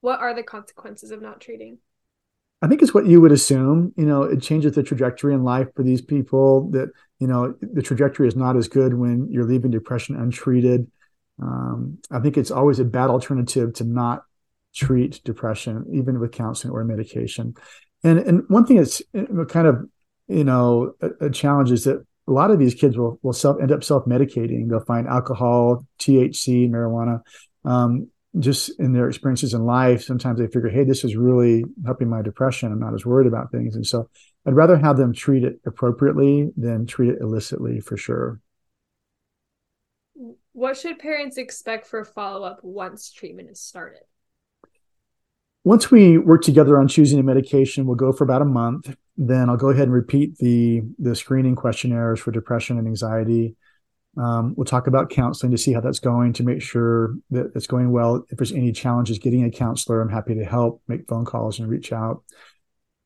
what 0.00 0.20
are 0.20 0.34
the 0.34 0.42
consequences 0.42 1.10
of 1.10 1.22
not 1.22 1.40
treating 1.40 1.78
I 2.64 2.66
think 2.66 2.80
it's 2.80 2.94
what 2.94 3.04
you 3.04 3.20
would 3.20 3.30
assume. 3.30 3.92
You 3.94 4.06
know, 4.06 4.22
it 4.22 4.40
changes 4.40 4.72
the 4.72 4.82
trajectory 4.82 5.34
in 5.34 5.44
life 5.44 5.68
for 5.76 5.82
these 5.82 6.00
people. 6.00 6.70
That 6.70 6.88
you 7.18 7.26
know, 7.26 7.54
the 7.60 7.82
trajectory 7.82 8.26
is 8.26 8.36
not 8.36 8.56
as 8.56 8.68
good 8.68 8.94
when 8.94 9.28
you're 9.30 9.44
leaving 9.44 9.70
depression 9.70 10.16
untreated. 10.16 10.90
Um, 11.42 11.98
I 12.10 12.20
think 12.20 12.38
it's 12.38 12.50
always 12.50 12.78
a 12.78 12.84
bad 12.84 13.10
alternative 13.10 13.74
to 13.74 13.84
not 13.84 14.22
treat 14.74 15.22
depression, 15.24 15.84
even 15.92 16.18
with 16.18 16.32
counseling 16.32 16.72
or 16.72 16.84
medication. 16.84 17.54
And 18.02 18.18
and 18.18 18.44
one 18.48 18.64
thing 18.64 18.78
that's 18.78 19.02
uh, 19.14 19.44
kind 19.44 19.66
of 19.66 19.86
you 20.28 20.44
know 20.44 20.94
a, 21.02 21.26
a 21.26 21.30
challenge 21.30 21.70
is 21.70 21.84
that 21.84 22.06
a 22.26 22.32
lot 22.32 22.50
of 22.50 22.58
these 22.58 22.74
kids 22.74 22.96
will 22.96 23.18
will 23.22 23.32
self 23.32 23.60
end 23.60 23.72
up 23.72 23.84
self 23.84 24.04
medicating. 24.06 24.68
They'll 24.68 24.84
find 24.84 25.06
alcohol, 25.06 25.86
THC, 25.98 26.68
marijuana. 26.70 27.20
Um, 27.64 28.08
just 28.38 28.78
in 28.80 28.92
their 28.92 29.08
experiences 29.08 29.54
in 29.54 29.64
life, 29.64 30.02
sometimes 30.02 30.40
they 30.40 30.46
figure, 30.46 30.68
hey, 30.68 30.84
this 30.84 31.04
is 31.04 31.14
really 31.14 31.64
helping 31.84 32.08
my 32.08 32.20
depression. 32.20 32.72
I'm 32.72 32.80
not 32.80 32.94
as 32.94 33.06
worried 33.06 33.28
about 33.28 33.52
things. 33.52 33.76
And 33.76 33.86
so 33.86 34.08
I'd 34.44 34.54
rather 34.54 34.76
have 34.76 34.96
them 34.96 35.12
treat 35.12 35.44
it 35.44 35.60
appropriately 35.64 36.50
than 36.56 36.86
treat 36.86 37.10
it 37.10 37.20
illicitly 37.20 37.80
for 37.80 37.96
sure. 37.96 38.40
What 40.52 40.76
should 40.76 40.98
parents 40.98 41.36
expect 41.36 41.86
for 41.86 42.04
follow 42.04 42.44
up 42.44 42.60
once 42.62 43.12
treatment 43.12 43.50
is 43.50 43.60
started? 43.60 44.02
Once 45.64 45.90
we 45.90 46.18
work 46.18 46.42
together 46.42 46.78
on 46.78 46.86
choosing 46.86 47.18
a 47.18 47.22
medication, 47.22 47.86
we'll 47.86 47.96
go 47.96 48.12
for 48.12 48.24
about 48.24 48.42
a 48.42 48.46
month. 48.46 48.94
Then 49.16 49.48
I'll 49.48 49.56
go 49.56 49.70
ahead 49.70 49.84
and 49.84 49.92
repeat 49.92 50.36
the 50.38 50.82
the 50.98 51.16
screening 51.16 51.56
questionnaires 51.56 52.20
for 52.20 52.30
depression 52.30 52.78
and 52.78 52.86
anxiety. 52.86 53.56
Um, 54.16 54.54
we'll 54.56 54.66
talk 54.66 54.86
about 54.86 55.10
counseling 55.10 55.50
to 55.52 55.58
see 55.58 55.72
how 55.72 55.80
that's 55.80 55.98
going 55.98 56.34
to 56.34 56.44
make 56.44 56.62
sure 56.62 57.14
that 57.30 57.50
it's 57.54 57.66
going 57.66 57.90
well. 57.90 58.24
If 58.30 58.38
there's 58.38 58.52
any 58.52 58.72
challenges 58.72 59.18
getting 59.18 59.44
a 59.44 59.50
counselor, 59.50 60.00
I'm 60.00 60.10
happy 60.10 60.34
to 60.36 60.44
help, 60.44 60.82
make 60.86 61.08
phone 61.08 61.24
calls 61.24 61.58
and 61.58 61.68
reach 61.68 61.92
out. 61.92 62.22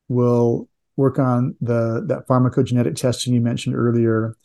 We'll 0.07 0.67
work 0.97 1.17
on 1.17 1.55
the 1.61 2.03
that 2.07 2.27
pharmacogenetic 2.27 2.95
testing 2.95 3.33
you 3.33 3.41
mentioned 3.41 3.75
earlier. 3.75 4.35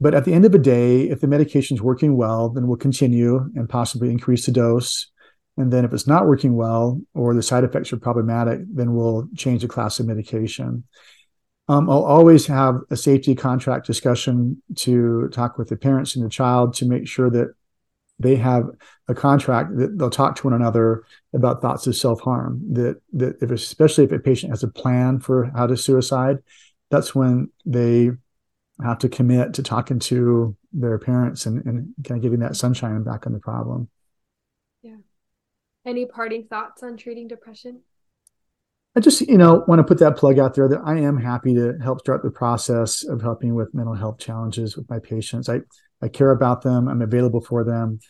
But 0.00 0.14
at 0.14 0.24
the 0.24 0.32
end 0.32 0.46
of 0.46 0.52
the 0.52 0.58
day, 0.58 1.10
if 1.10 1.20
the 1.20 1.26
medication 1.26 1.76
is 1.76 1.82
working 1.82 2.16
well, 2.16 2.48
then 2.48 2.66
we'll 2.66 2.78
continue 2.78 3.50
and 3.54 3.68
possibly 3.68 4.10
increase 4.10 4.46
the 4.46 4.52
dose. 4.52 5.10
And 5.56 5.72
then 5.72 5.84
if 5.84 5.92
it's 5.92 6.06
not 6.06 6.26
working 6.26 6.54
well 6.54 7.00
or 7.14 7.34
the 7.34 7.42
side 7.42 7.64
effects 7.64 7.92
are 7.92 7.98
problematic, 7.98 8.60
then 8.72 8.94
we'll 8.94 9.28
change 9.36 9.62
the 9.62 9.68
class 9.68 10.00
of 10.00 10.06
medication. 10.06 10.84
Um, 11.68 11.88
I'll 11.88 12.04
always 12.04 12.46
have 12.46 12.80
a 12.90 12.96
safety 12.96 13.34
contract 13.34 13.86
discussion 13.86 14.62
to 14.76 15.28
talk 15.28 15.58
with 15.58 15.68
the 15.68 15.76
parents 15.76 16.16
and 16.16 16.24
the 16.24 16.30
child 16.30 16.74
to 16.74 16.86
make 16.86 17.06
sure 17.06 17.30
that 17.30 17.54
they 18.20 18.36
have 18.36 18.68
a 19.08 19.14
contract 19.14 19.76
that 19.76 19.98
they'll 19.98 20.10
talk 20.10 20.36
to 20.36 20.44
one 20.44 20.52
another 20.52 21.04
about 21.34 21.62
thoughts 21.62 21.86
of 21.86 21.96
self-harm 21.96 22.60
that 22.74 23.00
that 23.14 23.42
if 23.42 23.50
especially 23.50 24.04
if 24.04 24.12
a 24.12 24.18
patient 24.18 24.52
has 24.52 24.62
a 24.62 24.68
plan 24.68 25.18
for 25.18 25.50
how 25.56 25.66
to 25.66 25.76
suicide 25.76 26.38
that's 26.90 27.14
when 27.14 27.50
they 27.64 28.10
have 28.82 28.98
to 28.98 29.08
commit 29.08 29.54
to 29.54 29.62
talking 29.62 29.98
to 29.98 30.54
their 30.72 30.98
parents 30.98 31.46
and, 31.46 31.64
and 31.66 31.94
kind 32.04 32.18
of 32.18 32.22
giving 32.22 32.40
that 32.40 32.56
sunshine 32.56 33.02
back 33.02 33.26
on 33.26 33.32
the 33.32 33.38
problem 33.38 33.88
any 35.90 36.06
parting 36.06 36.46
thoughts 36.48 36.82
on 36.82 36.96
treating 36.96 37.28
depression 37.28 37.80
I 38.96 39.00
just, 39.00 39.20
you 39.20 39.38
know, 39.38 39.64
want 39.68 39.78
to 39.78 39.84
put 39.84 39.98
that 40.00 40.16
plug 40.16 40.40
out 40.40 40.54
there 40.54 40.68
that 40.68 40.80
I 40.84 40.98
am 40.98 41.16
happy 41.16 41.54
to 41.54 41.78
help 41.80 42.00
start 42.00 42.24
the 42.24 42.30
process 42.30 43.04
of 43.04 43.22
helping 43.22 43.54
with 43.54 43.72
mental 43.72 43.94
health 43.94 44.18
challenges 44.18 44.76
with 44.76 44.90
my 44.90 44.98
patients. 44.98 45.48
I 45.48 45.60
I 46.02 46.08
care 46.08 46.30
about 46.30 46.62
them. 46.62 46.88
I'm 46.88 47.02
available 47.02 47.40
for 47.40 47.62
them. 47.62 48.00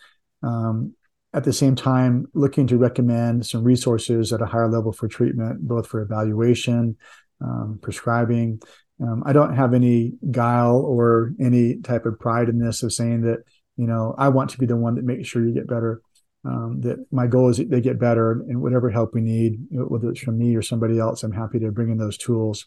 Um, 0.43 0.95
at 1.33 1.45
the 1.45 1.53
same 1.53 1.75
time, 1.77 2.27
looking 2.35 2.67
to 2.69 2.79
recommend 2.79 3.47
some 3.47 3.63
resources 3.63 4.33
at 4.33 4.41
a 4.41 4.47
higher 4.47 4.69
level 4.69 4.93
for 4.93 5.07
treatment, 5.07 5.61
both 5.61 5.87
for 5.87 6.01
evaluation, 6.01 6.97
um, 7.41 7.79
prescribing. 7.83 8.61
Um, 9.01 9.23
I 9.27 9.33
don't 9.33 9.55
have 9.55 9.75
any 9.75 10.15
guile 10.31 10.79
or 10.79 11.33
any 11.41 11.81
type 11.81 12.07
of 12.07 12.19
pride 12.19 12.49
in 12.49 12.59
this 12.59 12.83
of 12.83 12.93
saying 12.93 13.23
that, 13.23 13.45
you 13.77 13.87
know, 13.87 14.15
I 14.19 14.29
want 14.29 14.51
to 14.51 14.59
be 14.59 14.67
the 14.67 14.77
one 14.77 14.97
that 14.97 15.05
makes 15.05 15.29
sure 15.29 15.45
you 15.45 15.55
get 15.55 15.69
better. 15.69 16.03
Um, 16.43 16.81
that 16.81 17.05
my 17.13 17.27
goal 17.27 17.51
is 17.51 17.59
they 17.59 17.83
get 17.83 17.99
better 17.99 18.33
and 18.49 18.63
whatever 18.63 18.89
help 18.89 19.13
we 19.13 19.21
need, 19.21 19.59
whether 19.71 20.09
it's 20.09 20.21
from 20.21 20.39
me 20.39 20.57
or 20.57 20.63
somebody 20.63 20.99
else, 20.99 21.23
I'm 21.23 21.33
happy 21.33 21.59
to 21.59 21.71
bring 21.71 21.91
in 21.91 21.99
those 21.99 22.17
tools. 22.17 22.65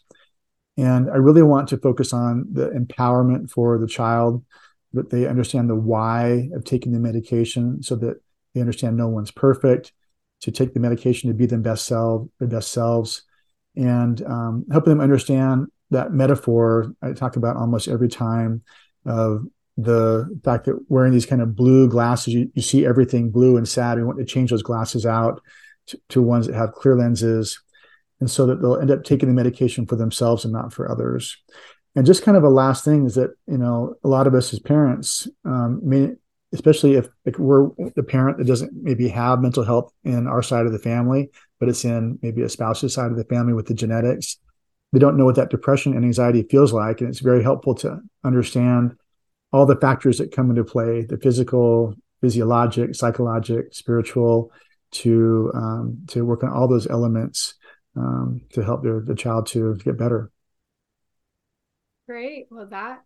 And 0.76 1.10
I 1.10 1.16
really 1.16 1.42
want 1.42 1.68
to 1.70 1.78
focus 1.78 2.12
on 2.12 2.46
the 2.52 2.68
empowerment 2.70 3.50
for 3.50 3.78
the 3.78 3.88
child 3.88 4.44
that 4.92 5.10
they 5.10 5.26
understand 5.26 5.68
the 5.68 5.74
why 5.74 6.48
of 6.54 6.64
taking 6.64 6.92
the 6.92 7.00
medication 7.00 7.82
so 7.82 7.96
that 7.96 8.20
they 8.54 8.60
understand 8.60 8.96
no 8.96 9.08
one's 9.08 9.32
perfect 9.32 9.92
to 10.40 10.50
take 10.50 10.72
the 10.72 10.80
medication 10.80 11.28
to 11.28 11.34
be 11.34 11.46
their 11.46 11.58
best 11.58 11.86
self 11.86 12.28
their 12.38 12.48
best 12.48 12.72
selves 12.72 13.22
and 13.76 14.24
um, 14.24 14.64
helping 14.70 14.90
them 14.90 15.00
understand 15.00 15.66
that 15.90 16.12
metaphor 16.12 16.94
i 17.02 17.12
talk 17.12 17.36
about 17.36 17.56
almost 17.56 17.88
every 17.88 18.08
time 18.08 18.62
of 19.04 19.44
the 19.76 20.28
fact 20.44 20.66
that 20.66 20.78
wearing 20.88 21.12
these 21.12 21.26
kind 21.26 21.42
of 21.42 21.56
blue 21.56 21.88
glasses 21.88 22.32
you, 22.32 22.50
you 22.54 22.62
see 22.62 22.86
everything 22.86 23.30
blue 23.30 23.56
and 23.56 23.68
sad 23.68 23.98
we 23.98 24.04
want 24.04 24.18
to 24.18 24.24
change 24.24 24.50
those 24.50 24.62
glasses 24.62 25.04
out 25.04 25.42
to, 25.86 26.00
to 26.08 26.22
ones 26.22 26.46
that 26.46 26.54
have 26.54 26.72
clear 26.72 26.96
lenses. 26.96 27.60
And 28.20 28.30
so 28.30 28.46
that 28.46 28.62
they'll 28.62 28.78
end 28.78 28.92
up 28.92 29.04
taking 29.04 29.28
the 29.28 29.34
medication 29.34 29.86
for 29.86 29.96
themselves 29.96 30.44
and 30.44 30.52
not 30.52 30.72
for 30.72 30.90
others. 30.90 31.36
And 31.96 32.06
just 32.06 32.22
kind 32.22 32.36
of 32.36 32.44
a 32.44 32.48
last 32.48 32.84
thing 32.84 33.04
is 33.04 33.16
that 33.16 33.34
you 33.46 33.58
know 33.58 33.94
a 34.04 34.08
lot 34.08 34.26
of 34.26 34.34
us 34.34 34.52
as 34.52 34.60
parents 34.60 35.28
um, 35.44 35.80
may, 35.82 36.12
especially 36.52 36.94
if 36.94 37.08
like, 37.26 37.38
we're 37.38 37.68
the 37.96 38.02
parent 38.02 38.38
that 38.38 38.46
doesn't 38.46 38.72
maybe 38.72 39.08
have 39.08 39.40
mental 39.40 39.64
health 39.64 39.92
in 40.04 40.26
our 40.26 40.42
side 40.42 40.66
of 40.66 40.72
the 40.72 40.78
family 40.78 41.30
but 41.60 41.68
it's 41.68 41.84
in 41.84 42.18
maybe 42.22 42.42
a 42.42 42.48
spouse's 42.48 42.94
side 42.94 43.10
of 43.10 43.16
the 43.16 43.24
family 43.24 43.52
with 43.52 43.66
the 43.66 43.74
genetics 43.74 44.38
they 44.94 45.00
don't 45.00 45.16
know 45.16 45.24
what 45.24 45.34
that 45.34 45.50
depression 45.50 45.94
and 45.94 46.04
anxiety 46.04 46.44
feels 46.44 46.72
like. 46.72 47.00
And 47.00 47.10
it's 47.10 47.18
very 47.18 47.42
helpful 47.42 47.74
to 47.76 47.98
understand 48.22 48.94
all 49.54 49.66
the 49.66 49.76
factors 49.76 50.18
that 50.18 50.32
come 50.32 50.50
into 50.50 50.64
play 50.64 51.02
the 51.02 51.18
physical 51.18 51.94
physiologic 52.20 52.94
psychologic 52.94 53.72
spiritual 53.72 54.50
to 54.90 55.50
um, 55.54 55.98
to 56.08 56.24
work 56.24 56.42
on 56.42 56.50
all 56.50 56.68
those 56.68 56.86
elements 56.88 57.54
um, 57.96 58.40
to 58.52 58.64
help 58.64 58.82
their, 58.82 59.00
the 59.00 59.14
child 59.14 59.46
to 59.46 59.76
get 59.76 59.96
better 59.96 60.30
Great. 62.06 62.48
Well, 62.50 62.66
that 62.66 63.02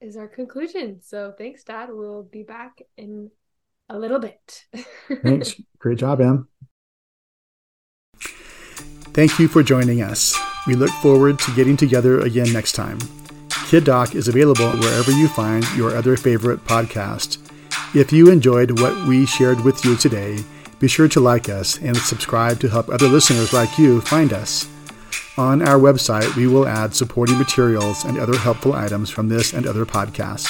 is 0.00 0.16
our 0.16 0.28
conclusion. 0.28 1.00
So 1.02 1.32
thanks, 1.36 1.64
Dad. 1.64 1.88
We'll 1.90 2.22
be 2.22 2.42
back 2.42 2.82
in 2.96 3.30
a 3.88 3.98
little 3.98 4.18
bit. 4.18 4.66
thanks. 5.22 5.54
Great 5.78 5.98
job, 5.98 6.20
Em. 6.20 6.48
Thank 9.14 9.38
you 9.38 9.48
for 9.48 9.62
joining 9.62 10.02
us. 10.02 10.38
We 10.66 10.74
look 10.74 10.90
forward 10.90 11.38
to 11.40 11.54
getting 11.54 11.76
together 11.76 12.20
again 12.20 12.52
next 12.52 12.72
time. 12.72 12.98
Kid 13.68 13.82
Doc 13.82 14.14
is 14.14 14.28
available 14.28 14.70
wherever 14.78 15.10
you 15.10 15.26
find 15.26 15.66
your 15.74 15.96
other 15.96 16.16
favorite 16.16 16.64
podcast. 16.64 17.38
If 17.96 18.12
you 18.12 18.30
enjoyed 18.30 18.78
what 18.78 19.08
we 19.08 19.26
shared 19.26 19.60
with 19.62 19.84
you 19.84 19.96
today, 19.96 20.38
be 20.78 20.86
sure 20.86 21.08
to 21.08 21.18
like 21.18 21.48
us 21.48 21.76
and 21.78 21.96
subscribe 21.96 22.60
to 22.60 22.68
help 22.68 22.88
other 22.88 23.08
listeners 23.08 23.52
like 23.52 23.76
you 23.76 24.00
find 24.02 24.32
us. 24.32 24.68
On 25.36 25.62
our 25.62 25.80
website, 25.80 26.32
we 26.36 26.46
will 26.46 26.68
add 26.68 26.94
supporting 26.94 27.38
materials 27.38 28.04
and 28.04 28.18
other 28.18 28.38
helpful 28.38 28.72
items 28.72 29.10
from 29.10 29.28
this 29.28 29.52
and 29.52 29.66
other 29.66 29.84
podcasts. 29.84 30.46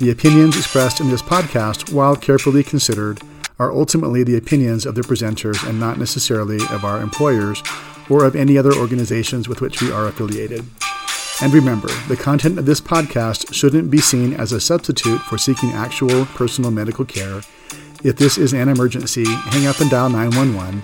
The 0.00 0.10
opinions 0.10 0.56
expressed 0.56 0.98
in 0.98 1.10
this 1.10 1.22
podcast, 1.22 1.92
while 1.92 2.16
carefully 2.16 2.64
considered, 2.64 3.20
are 3.60 3.70
ultimately 3.70 4.24
the 4.24 4.36
opinions 4.36 4.84
of 4.84 4.96
the 4.96 5.02
presenters 5.02 5.64
and 5.68 5.78
not 5.78 5.96
necessarily 5.96 6.58
of 6.70 6.84
our 6.84 7.00
employers 7.00 7.62
or 8.10 8.24
of 8.24 8.34
any 8.34 8.58
other 8.58 8.74
organizations 8.74 9.48
with 9.48 9.60
which 9.60 9.80
we 9.80 9.92
are 9.92 10.08
affiliated. 10.08 10.64
And 11.42 11.52
remember, 11.52 11.88
the 12.08 12.16
content 12.16 12.58
of 12.58 12.66
this 12.66 12.80
podcast 12.80 13.52
shouldn't 13.52 13.90
be 13.90 14.00
seen 14.00 14.32
as 14.32 14.52
a 14.52 14.60
substitute 14.60 15.20
for 15.22 15.36
seeking 15.36 15.72
actual 15.72 16.24
personal 16.26 16.70
medical 16.70 17.04
care. 17.04 17.42
If 18.04 18.16
this 18.16 18.38
is 18.38 18.52
an 18.52 18.68
emergency, 18.68 19.24
hang 19.26 19.66
up 19.66 19.80
and 19.80 19.90
dial 19.90 20.08
911 20.08 20.82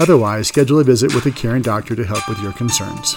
Otherwise, 0.00 0.48
schedule 0.48 0.80
a 0.80 0.84
visit 0.84 1.14
with 1.14 1.24
a 1.26 1.30
caring 1.30 1.62
doctor 1.62 1.94
to 1.94 2.04
help 2.04 2.28
with 2.28 2.40
your 2.40 2.52
concerns. 2.52 3.16